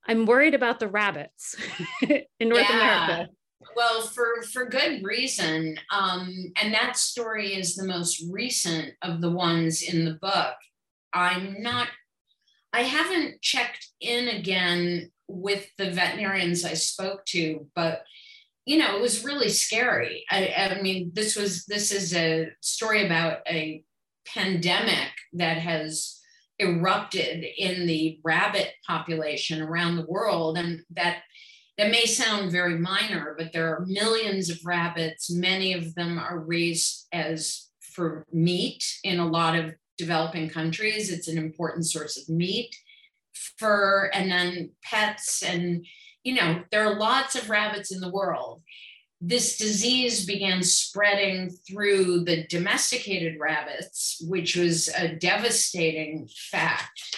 I'm 0.08 0.26
worried 0.26 0.56
about 0.56 0.80
the 0.80 0.88
rabbits 0.88 1.56
in 2.02 2.50
North 2.50 2.66
yeah. 2.70 3.06
America. 3.06 3.32
Well, 3.76 4.02
for 4.02 4.42
for 4.54 4.66
good 4.66 5.04
reason, 5.04 5.78
um, 5.92 6.32
and 6.62 6.74
that 6.74 6.96
story 6.96 7.54
is 7.54 7.76
the 7.76 7.88
most 7.88 8.24
recent 8.32 8.94
of 9.02 9.20
the 9.20 9.32
ones 9.32 9.82
in 9.82 10.06
the 10.06 10.18
book. 10.22 10.56
I'm 11.14 11.62
not 11.62 11.88
I 12.74 12.82
haven't 12.82 13.42
checked 13.42 13.88
in 14.00 14.28
again 14.28 15.12
with 15.28 15.68
the 15.78 15.92
veterinarians 15.92 16.64
I 16.66 16.74
spoke 16.74 17.26
to, 17.28 17.68
but 17.76 18.04
you 18.66 18.78
know, 18.78 18.98
it 18.98 19.02
was 19.02 19.24
really 19.24 19.48
scary. 19.48 20.26
I, 20.30 20.54
I 20.78 20.82
mean, 20.82 21.12
this 21.14 21.38
was 21.38 21.66
this 21.66 21.92
is 21.92 22.14
a 22.14 22.50
story 22.60 23.06
about 23.06 23.40
a 23.48 23.82
pandemic 24.26 25.10
that 25.34 25.58
has 25.58 26.20
erupted 26.60 27.46
in 27.58 27.88
the 27.88 28.20
rabbit 28.26 28.74
population 28.86 29.62
around 29.62 29.96
the 29.96 30.06
world, 30.06 30.58
and 30.58 30.82
that 30.92 31.22
that 31.78 31.92
may 31.92 32.06
sound 32.06 32.52
very 32.52 32.78
minor, 32.78 33.36
but 33.38 33.54
there 33.54 33.74
are 33.74 33.86
millions 33.86 34.50
of 34.50 34.60
rabbits. 34.66 35.30
Many 35.30 35.74
of 35.74 35.96
them 35.96 36.18
are 36.18 36.40
raised 36.40 37.08
as 37.14 37.70
for 37.80 38.26
meat 38.34 38.84
in 39.04 39.20
a 39.20 39.28
lot 39.28 39.56
of 39.56 39.74
developing 39.98 40.50
countries. 40.50 41.12
It's 41.12 41.28
an 41.28 41.38
important 41.38 41.86
source 41.86 42.18
of 42.18 42.28
meat, 42.30 42.76
fur, 43.58 44.10
and 44.14 44.32
then 44.32 44.72
pets. 44.84 45.44
And, 45.44 45.86
you 46.24 46.36
know, 46.36 46.64
there 46.72 46.86
are 46.86 46.98
lots 46.98 47.36
of 47.36 47.50
rabbits 47.50 47.92
in 47.92 48.00
the 48.00 48.12
world. 48.12 48.62
This 49.20 49.58
disease 49.58 50.26
began 50.26 50.62
spreading 50.62 51.50
through 51.50 52.24
the 52.26 52.46
domesticated 52.48 53.40
rabbits, 53.40 54.22
which 54.28 54.56
was 54.56 54.90
a 54.90 55.16
devastating 55.16 56.30
fact. 56.52 57.18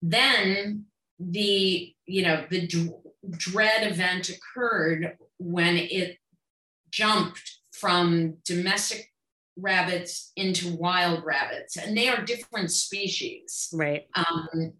Then 0.00 0.86
the, 1.18 1.94
you 2.06 2.22
know, 2.22 2.46
the 2.48 2.66
dread 3.30 3.90
event 3.90 4.30
occurred 4.30 5.18
when 5.38 5.76
it 5.76 6.18
jumped 6.90 7.58
from 7.72 8.38
domestic 8.44 9.12
rabbits 9.60 10.32
into 10.36 10.74
wild 10.76 11.24
rabbits, 11.24 11.76
and 11.76 11.96
they 11.96 12.08
are 12.08 12.22
different 12.22 12.70
species. 12.70 13.68
Right. 13.72 14.06
Um, 14.14 14.72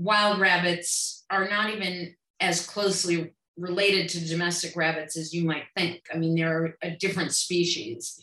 wild 0.00 0.40
rabbits 0.40 1.24
are 1.28 1.48
not 1.48 1.70
even 1.70 2.14
as 2.40 2.66
closely 2.66 3.34
related 3.58 4.08
to 4.08 4.26
domestic 4.26 4.74
rabbits 4.74 5.16
as 5.16 5.34
you 5.34 5.44
might 5.44 5.64
think. 5.76 6.00
I 6.12 6.16
mean, 6.16 6.34
they're 6.34 6.76
a 6.82 6.92
different 6.92 7.32
species. 7.32 8.18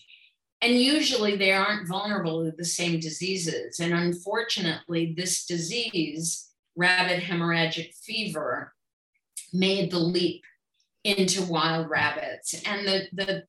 And 0.60 0.74
usually 0.74 1.36
they 1.36 1.52
aren't 1.52 1.88
vulnerable 1.88 2.44
to 2.44 2.52
the 2.58 2.66
same 2.66 3.00
diseases. 3.00 3.80
And 3.80 3.94
unfortunately, 3.94 5.14
this 5.16 5.46
disease, 5.46 6.50
rabbit 6.76 7.22
hemorrhagic 7.22 7.94
fever, 7.94 8.74
made 9.54 9.92
the 9.92 10.00
leap 10.00 10.42
into 11.04 11.44
wild 11.44 11.92
rabbits. 11.92 12.60
And 12.66 12.88
the, 12.88 13.08
the, 13.14 13.44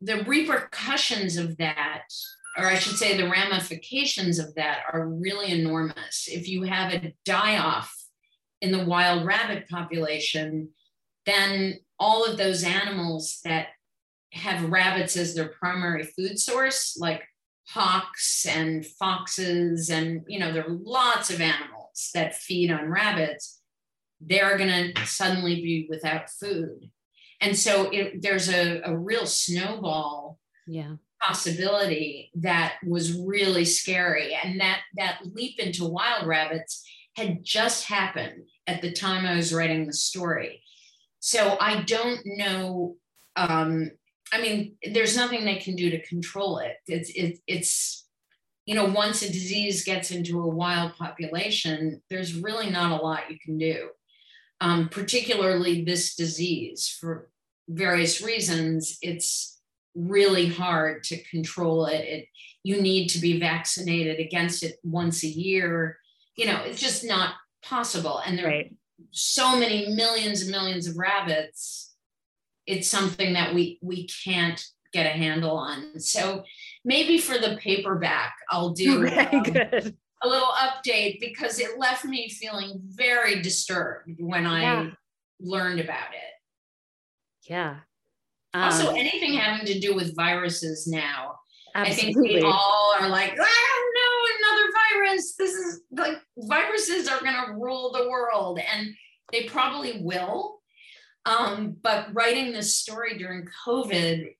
the 0.00 0.24
repercussions 0.24 1.36
of 1.36 1.58
that, 1.58 2.04
or 2.56 2.66
I 2.66 2.76
should 2.76 2.96
say, 2.96 3.16
the 3.16 3.28
ramifications 3.28 4.38
of 4.38 4.54
that 4.56 4.82
are 4.92 5.08
really 5.08 5.50
enormous. 5.50 6.28
If 6.28 6.48
you 6.48 6.64
have 6.64 6.92
a 6.92 7.14
die 7.24 7.58
off 7.58 7.94
in 8.60 8.72
the 8.72 8.84
wild 8.84 9.24
rabbit 9.24 9.68
population, 9.68 10.70
then 11.24 11.80
all 11.98 12.24
of 12.24 12.36
those 12.36 12.64
animals 12.64 13.40
that 13.44 13.68
have 14.32 14.70
rabbits 14.70 15.16
as 15.16 15.34
their 15.34 15.48
primary 15.48 16.04
food 16.04 16.38
source, 16.38 16.96
like 16.98 17.22
hawks 17.68 18.44
and 18.46 18.84
foxes, 18.84 19.88
and 19.88 20.22
you 20.26 20.38
know, 20.38 20.52
there 20.52 20.64
are 20.66 20.78
lots 20.82 21.30
of 21.30 21.40
animals 21.40 22.10
that 22.14 22.36
feed 22.36 22.70
on 22.70 22.88
rabbits 22.88 23.62
they're 24.24 24.56
going 24.56 24.94
to 24.94 25.06
suddenly 25.06 25.56
be 25.56 25.86
without 25.90 26.30
food. 26.30 26.90
And 27.40 27.56
so 27.56 27.90
it, 27.90 28.22
there's 28.22 28.48
a, 28.48 28.80
a 28.84 28.96
real 28.96 29.26
snowball 29.26 30.38
yeah. 30.66 30.94
Possibility 31.22 32.30
that 32.34 32.74
was 32.86 33.18
really 33.18 33.64
scary. 33.64 34.36
And 34.42 34.60
that, 34.60 34.80
that 34.96 35.20
leap 35.24 35.58
into 35.58 35.84
wild 35.84 36.26
rabbits 36.26 36.84
had 37.16 37.44
just 37.44 37.86
happened 37.86 38.48
at 38.66 38.82
the 38.82 38.92
time 38.92 39.26
I 39.26 39.36
was 39.36 39.52
writing 39.52 39.86
the 39.86 39.92
story. 39.92 40.62
So 41.20 41.56
I 41.60 41.82
don't 41.82 42.20
know. 42.24 42.96
Um, 43.36 43.90
I 44.32 44.40
mean, 44.40 44.76
there's 44.92 45.16
nothing 45.16 45.44
they 45.44 45.56
can 45.56 45.76
do 45.76 45.90
to 45.90 46.06
control 46.06 46.58
it. 46.58 46.76
It's, 46.86 47.10
it, 47.10 47.38
it's, 47.46 48.06
you 48.66 48.74
know, 48.74 48.86
once 48.86 49.22
a 49.22 49.26
disease 49.26 49.84
gets 49.84 50.10
into 50.10 50.40
a 50.40 50.48
wild 50.48 50.94
population, 50.96 52.02
there's 52.08 52.34
really 52.34 52.70
not 52.70 52.98
a 52.98 53.02
lot 53.02 53.30
you 53.30 53.38
can 53.44 53.58
do 53.58 53.88
um, 54.62 54.88
particularly 54.88 55.84
this 55.84 56.14
disease 56.14 56.96
for 57.00 57.28
various 57.68 58.22
reasons 58.22 58.96
it's 59.02 59.60
really 59.94 60.46
hard 60.46 61.02
to 61.04 61.22
control 61.24 61.86
it. 61.86 62.00
it 62.00 62.28
you 62.62 62.80
need 62.80 63.08
to 63.08 63.18
be 63.18 63.38
vaccinated 63.38 64.18
against 64.18 64.62
it 64.62 64.76
once 64.82 65.22
a 65.22 65.28
year 65.28 65.98
you 66.36 66.46
know 66.46 66.62
it's 66.64 66.80
just 66.80 67.04
not 67.04 67.34
possible 67.62 68.20
and 68.26 68.38
there 68.38 68.46
right. 68.46 68.66
are 68.66 69.04
so 69.10 69.58
many 69.58 69.94
millions 69.94 70.42
and 70.42 70.50
millions 70.50 70.86
of 70.86 70.96
rabbits 70.96 71.94
it's 72.66 72.88
something 72.88 73.32
that 73.34 73.54
we 73.54 73.78
we 73.82 74.06
can't 74.24 74.64
get 74.92 75.06
a 75.06 75.10
handle 75.10 75.56
on 75.56 75.98
so 75.98 76.42
maybe 76.84 77.18
for 77.18 77.38
the 77.38 77.56
paperback 77.60 78.34
i'll 78.50 78.70
do 78.70 79.06
um, 79.18 79.92
a 80.22 80.28
little 80.28 80.52
update 80.56 81.20
because 81.20 81.58
it 81.58 81.78
left 81.78 82.04
me 82.04 82.28
feeling 82.28 82.80
very 82.84 83.42
disturbed 83.42 84.10
when 84.18 84.44
yeah. 84.44 84.50
I 84.50 84.92
learned 85.40 85.80
about 85.80 86.12
it. 86.12 87.50
Yeah. 87.50 87.80
Um, 88.54 88.64
also, 88.64 88.90
anything 88.90 89.34
having 89.34 89.66
to 89.66 89.80
do 89.80 89.94
with 89.94 90.16
viruses 90.16 90.86
now. 90.86 91.36
Absolutely. 91.74 92.10
I 92.10 92.12
think 92.12 92.16
we 92.16 92.40
all 92.42 92.94
are 93.00 93.08
like, 93.08 93.34
oh 93.38 93.92
no, 93.94 94.48
another 94.48 94.72
virus. 94.92 95.34
This 95.36 95.54
is 95.54 95.80
like 95.90 96.18
viruses 96.36 97.08
are 97.08 97.20
going 97.20 97.46
to 97.46 97.54
rule 97.54 97.92
the 97.92 98.08
world, 98.08 98.58
and 98.58 98.88
they 99.30 99.44
probably 99.44 100.00
will. 100.02 100.60
Um, 101.24 101.76
but 101.82 102.08
writing 102.12 102.52
this 102.52 102.74
story 102.74 103.16
during 103.16 103.46
COVID 103.66 104.34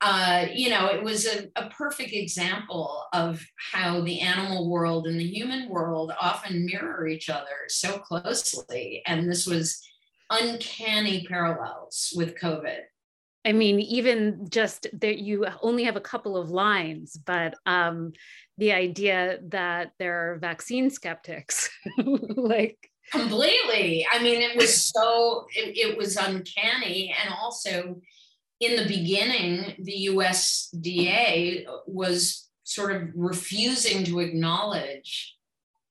uh, 0.00 0.46
you 0.52 0.70
know, 0.70 0.86
it 0.86 1.02
was 1.02 1.26
a, 1.26 1.48
a, 1.56 1.68
perfect 1.70 2.12
example 2.12 3.04
of 3.12 3.44
how 3.72 4.00
the 4.00 4.20
animal 4.20 4.70
world 4.70 5.08
and 5.08 5.18
the 5.18 5.26
human 5.26 5.68
world 5.68 6.12
often 6.20 6.66
mirror 6.66 7.08
each 7.08 7.28
other 7.28 7.66
so 7.66 7.98
closely. 7.98 9.02
And 9.06 9.28
this 9.28 9.44
was 9.44 9.82
uncanny 10.30 11.26
parallels 11.26 12.12
with 12.14 12.38
COVID. 12.38 12.82
I 13.44 13.52
mean, 13.52 13.80
even 13.80 14.48
just 14.50 14.86
that 15.00 15.18
you 15.18 15.46
only 15.62 15.84
have 15.84 15.96
a 15.96 16.00
couple 16.00 16.36
of 16.36 16.50
lines, 16.50 17.16
but 17.16 17.54
um, 17.66 18.12
the 18.58 18.72
idea 18.72 19.38
that 19.48 19.92
there 19.98 20.32
are 20.32 20.38
vaccine 20.38 20.90
skeptics, 20.90 21.70
like 22.04 22.90
completely. 23.10 24.06
I 24.10 24.22
mean, 24.22 24.42
it 24.42 24.56
was 24.56 24.84
so, 24.90 25.46
it, 25.54 25.76
it 25.76 25.96
was 25.96 26.16
uncanny. 26.16 27.14
And 27.22 27.32
also, 27.40 28.00
in 28.60 28.76
the 28.76 28.88
beginning, 28.88 29.76
the 29.78 30.08
USDA 30.10 31.64
was 31.86 32.48
sort 32.64 32.94
of 32.94 33.08
refusing 33.14 34.04
to 34.04 34.20
acknowledge 34.20 35.36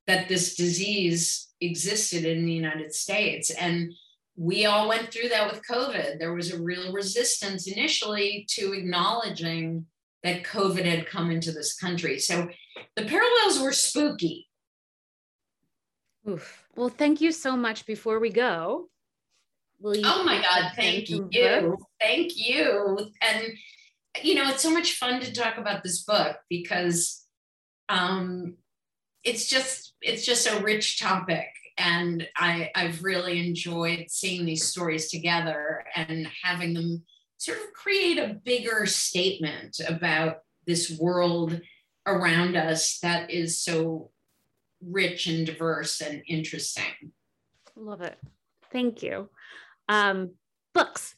that 0.05 0.27
this 0.27 0.55
disease 0.55 1.47
existed 1.59 2.25
in 2.25 2.45
the 2.45 2.53
United 2.53 2.93
States. 2.93 3.49
And 3.49 3.93
we 4.37 4.65
all 4.67 4.87
went 4.87 5.11
through 5.11 5.29
that 5.29 5.51
with 5.51 5.65
COVID. 5.67 6.19
There 6.19 6.33
was 6.33 6.53
a 6.53 6.61
real 6.61 6.93
resistance 6.93 7.67
initially 7.67 8.45
to 8.51 8.73
acknowledging 8.73 9.87
that 10.23 10.43
COVID 10.43 10.85
had 10.85 11.07
come 11.07 11.31
into 11.31 11.51
this 11.51 11.75
country. 11.75 12.19
So 12.19 12.47
the 12.95 13.05
parallels 13.05 13.59
were 13.59 13.73
spooky. 13.73 14.47
Oof. 16.29 16.67
Well, 16.75 16.89
thank 16.89 17.19
you 17.19 17.31
so 17.31 17.57
much. 17.57 17.87
Before 17.87 18.19
we 18.19 18.29
go, 18.29 18.89
oh 19.83 20.23
my 20.23 20.39
God, 20.41 20.71
thank 20.75 21.09
you. 21.09 21.29
Thank 21.99 22.33
you. 22.35 23.09
And, 23.21 23.53
you 24.21 24.35
know, 24.35 24.49
it's 24.49 24.61
so 24.61 24.71
much 24.71 24.93
fun 24.93 25.19
to 25.21 25.33
talk 25.33 25.57
about 25.57 25.81
this 25.81 26.03
book 26.03 26.37
because 26.47 27.25
um, 27.89 28.57
it's 29.23 29.47
just, 29.47 29.93
it's 30.01 30.25
just 30.25 30.47
a 30.47 30.61
rich 30.61 30.99
topic. 30.99 31.47
And 31.77 32.27
I, 32.35 32.71
I've 32.75 33.03
really 33.03 33.45
enjoyed 33.45 34.05
seeing 34.09 34.45
these 34.45 34.65
stories 34.65 35.09
together 35.09 35.85
and 35.95 36.27
having 36.43 36.73
them 36.73 37.03
sort 37.37 37.59
of 37.59 37.73
create 37.73 38.17
a 38.17 38.35
bigger 38.43 38.85
statement 38.85 39.79
about 39.87 40.39
this 40.65 40.97
world 40.99 41.59
around 42.05 42.55
us 42.55 42.99
that 42.99 43.29
is 43.29 43.61
so 43.61 44.09
rich 44.81 45.27
and 45.27 45.45
diverse 45.45 46.01
and 46.01 46.23
interesting. 46.27 47.11
Love 47.75 48.01
it. 48.01 48.17
Thank 48.71 49.03
you. 49.03 49.29
Um, 49.87 50.31
books. 50.73 51.15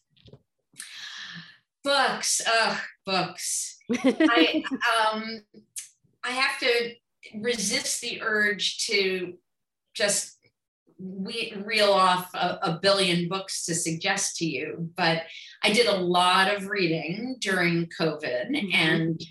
Books. 1.84 2.42
Ugh, 2.46 2.78
books. 3.06 3.78
I 4.04 4.64
um, 5.12 5.42
I 6.24 6.32
have 6.32 6.60
to 6.60 6.94
resist 7.36 8.02
the 8.02 8.22
urge 8.22 8.86
to 8.88 9.34
just 9.94 10.38
we 11.00 11.54
reel 11.66 11.92
off 11.92 12.34
a, 12.34 12.60
a, 12.62 12.80
billion 12.82 13.30
books 13.30 13.66
to 13.66 13.74
suggest 13.74 14.36
to 14.38 14.46
you, 14.46 14.90
but 14.98 15.24
I 15.64 15.72
did 15.72 15.88
a 15.88 15.96
lot 15.96 16.54
of 16.54 16.68
reading 16.68 17.38
during 17.40 17.90
COVID, 18.00 18.52
mm-hmm. 18.52 18.74
and 18.74 19.22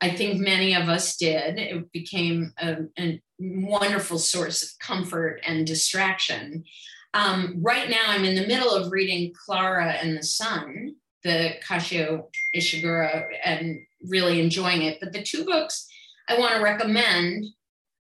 I 0.00 0.10
think 0.10 0.40
many 0.40 0.74
of 0.74 0.88
us 0.88 1.16
did. 1.16 1.58
It 1.58 1.92
became 1.92 2.52
a, 2.58 2.84
a 2.98 3.20
wonderful 3.38 4.18
source 4.18 4.62
of 4.62 4.78
comfort 4.78 5.40
and 5.44 5.66
distraction. 5.66 6.64
Um, 7.12 7.56
right 7.60 7.90
now, 7.90 8.04
I'm 8.06 8.24
in 8.24 8.36
the 8.36 8.46
middle 8.46 8.72
of 8.72 8.92
reading 8.92 9.32
Klara 9.34 10.02
and 10.02 10.16
the 10.16 10.22
Sun, 10.22 10.94
the 11.24 11.54
Kazuo 11.68 12.28
Ishiguro, 12.54 13.26
and 13.44 13.80
really 14.08 14.40
enjoying 14.40 14.82
it. 14.82 14.98
But 15.00 15.12
the 15.12 15.22
two 15.22 15.44
books 15.44 15.88
I 16.28 16.38
want 16.38 16.54
to 16.54 16.62
recommend, 16.62 17.46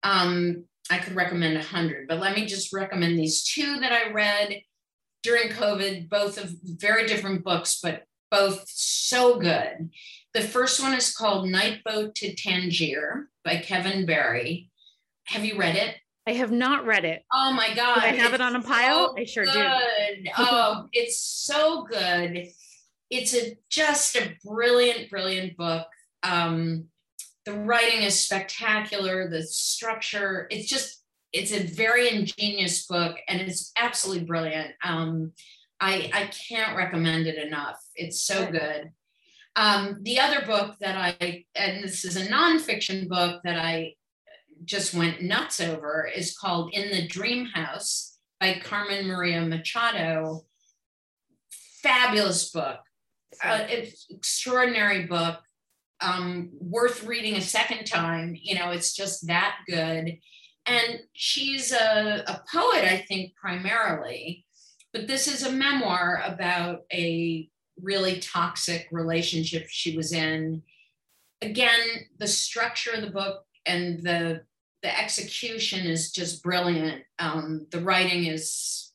um, 0.02 0.64
I 0.90 0.98
could 0.98 1.14
recommend 1.14 1.56
a 1.56 1.62
hundred, 1.62 2.08
but 2.08 2.18
let 2.20 2.36
me 2.36 2.46
just 2.46 2.72
recommend 2.72 3.18
these 3.18 3.42
two 3.42 3.80
that 3.80 3.92
I 3.92 4.12
read. 4.12 4.62
during 5.22 5.48
COVID, 5.48 6.08
both 6.08 6.38
of 6.38 6.54
very 6.62 7.06
different 7.06 7.42
books, 7.42 7.80
but 7.82 8.04
both 8.30 8.64
so 8.68 9.40
good. 9.40 9.90
The 10.34 10.42
first 10.42 10.80
one 10.80 10.94
is 10.94 11.12
called 11.14 11.48
Night 11.48 11.82
Boat 11.84 12.14
to 12.16 12.34
Tangier 12.34 13.28
by 13.44 13.56
Kevin 13.56 14.06
Barry. 14.06 14.70
Have 15.24 15.44
you 15.44 15.58
read 15.58 15.74
it? 15.74 15.96
I 16.28 16.32
have 16.32 16.52
not 16.52 16.86
read 16.86 17.04
it. 17.04 17.24
Oh 17.32 17.52
my 17.52 17.74
God. 17.74 17.96
Do 17.96 18.06
I 18.06 18.08
have 18.08 18.34
it 18.34 18.40
on 18.40 18.56
a 18.56 18.62
pile? 18.62 19.14
So 19.16 19.20
I 19.20 19.24
sure 19.24 19.44
good. 19.44 19.54
do. 19.54 20.30
oh, 20.38 20.88
it's 20.92 21.18
so 21.18 21.84
good. 21.84 22.48
It's 23.10 23.34
a 23.34 23.56
just 23.70 24.16
a 24.16 24.32
brilliant, 24.44 25.08
brilliant 25.10 25.56
book. 25.56 25.86
Um, 26.22 26.86
the 27.46 27.54
writing 27.54 28.02
is 28.02 28.20
spectacular. 28.20 29.30
The 29.30 29.44
structure, 29.44 30.48
it's 30.50 30.68
just, 30.68 31.02
it's 31.32 31.52
a 31.52 31.62
very 31.62 32.10
ingenious 32.10 32.86
book 32.86 33.16
and 33.28 33.40
it's 33.40 33.72
absolutely 33.78 34.24
brilliant. 34.24 34.72
Um, 34.84 35.32
I, 35.80 36.10
I 36.12 36.30
can't 36.48 36.76
recommend 36.76 37.26
it 37.26 37.38
enough. 37.38 37.78
It's 37.94 38.22
so 38.22 38.50
good. 38.50 38.90
Um, 39.54 40.00
the 40.02 40.20
other 40.20 40.44
book 40.44 40.74
that 40.80 40.96
I, 40.96 41.44
and 41.54 41.84
this 41.84 42.04
is 42.04 42.16
a 42.16 42.26
nonfiction 42.26 43.08
book 43.08 43.40
that 43.44 43.58
I 43.58 43.94
just 44.64 44.92
went 44.92 45.22
nuts 45.22 45.60
over, 45.60 46.10
is 46.14 46.36
called 46.36 46.74
In 46.74 46.90
the 46.90 47.06
Dream 47.06 47.46
House 47.46 48.18
by 48.40 48.60
Carmen 48.62 49.06
Maria 49.06 49.40
Machado. 49.42 50.44
Fabulous 51.82 52.50
book, 52.50 52.80
uh, 53.44 53.66
extraordinary 54.10 55.06
book, 55.06 55.38
um, 56.00 56.50
worth 56.60 57.04
reading 57.04 57.36
a 57.36 57.40
second 57.40 57.84
time. 57.86 58.36
You 58.40 58.58
know, 58.58 58.70
it's 58.70 58.94
just 58.94 59.26
that 59.26 59.56
good. 59.68 60.18
And 60.66 61.00
she's 61.12 61.72
a, 61.72 62.24
a 62.26 62.42
poet, 62.52 62.84
I 62.84 63.04
think, 63.08 63.34
primarily, 63.36 64.44
but 64.92 65.06
this 65.06 65.28
is 65.28 65.44
a 65.44 65.52
memoir 65.52 66.22
about 66.24 66.80
a 66.92 67.48
really 67.80 68.18
toxic 68.18 68.88
relationship 68.90 69.66
she 69.68 69.96
was 69.96 70.12
in. 70.12 70.62
Again, 71.42 71.78
the 72.18 72.26
structure 72.26 72.92
of 72.92 73.02
the 73.02 73.10
book 73.10 73.44
and 73.64 74.02
the 74.02 74.42
the 74.82 75.00
execution 75.00 75.86
is 75.86 76.12
just 76.12 76.42
brilliant. 76.42 77.02
Um, 77.18 77.66
the 77.70 77.80
writing 77.80 78.26
is 78.26 78.92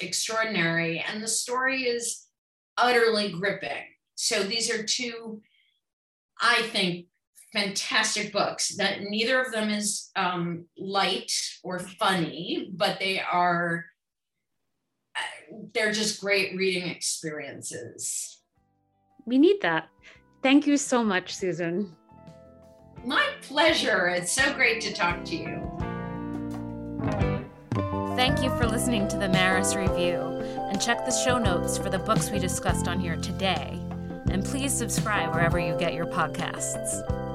extraordinary, 0.00 1.04
and 1.06 1.22
the 1.22 1.28
story 1.28 1.84
is 1.84 2.26
utterly 2.76 3.30
gripping. 3.30 3.84
So 4.16 4.42
these 4.42 4.70
are 4.70 4.82
two, 4.82 5.40
I 6.40 6.62
think, 6.62 7.06
fantastic 7.52 8.32
books. 8.32 8.76
That 8.76 9.02
neither 9.02 9.40
of 9.40 9.52
them 9.52 9.70
is 9.70 10.10
um, 10.16 10.66
light 10.78 11.32
or 11.62 11.78
funny, 11.78 12.70
but 12.74 12.98
they 12.98 13.20
are 13.20 13.86
they're 15.74 15.92
just 15.92 16.20
great 16.20 16.56
reading 16.56 16.88
experiences. 16.88 18.40
We 19.26 19.38
need 19.38 19.60
that. 19.62 19.88
Thank 20.42 20.66
you 20.66 20.76
so 20.76 21.04
much, 21.04 21.34
Susan. 21.34 21.94
My 23.04 23.28
pleasure. 23.42 24.08
It's 24.08 24.32
so 24.32 24.52
great 24.54 24.80
to 24.82 24.92
talk 24.92 25.24
to 25.26 25.36
you. 25.36 25.60
Thank 28.16 28.42
you 28.42 28.50
for 28.56 28.66
listening 28.66 29.08
to 29.08 29.16
the 29.16 29.28
Maris 29.28 29.74
Review, 29.74 30.20
and 30.70 30.80
check 30.80 31.04
the 31.04 31.10
show 31.10 31.38
notes 31.38 31.78
for 31.78 31.88
the 31.90 31.98
books 31.98 32.30
we 32.30 32.38
discussed 32.38 32.86
on 32.86 33.00
here 33.00 33.16
today. 33.16 33.80
And 34.30 34.44
please 34.44 34.72
subscribe 34.72 35.34
wherever 35.34 35.58
you 35.58 35.76
get 35.76 35.94
your 35.94 36.06
podcasts. 36.06 37.29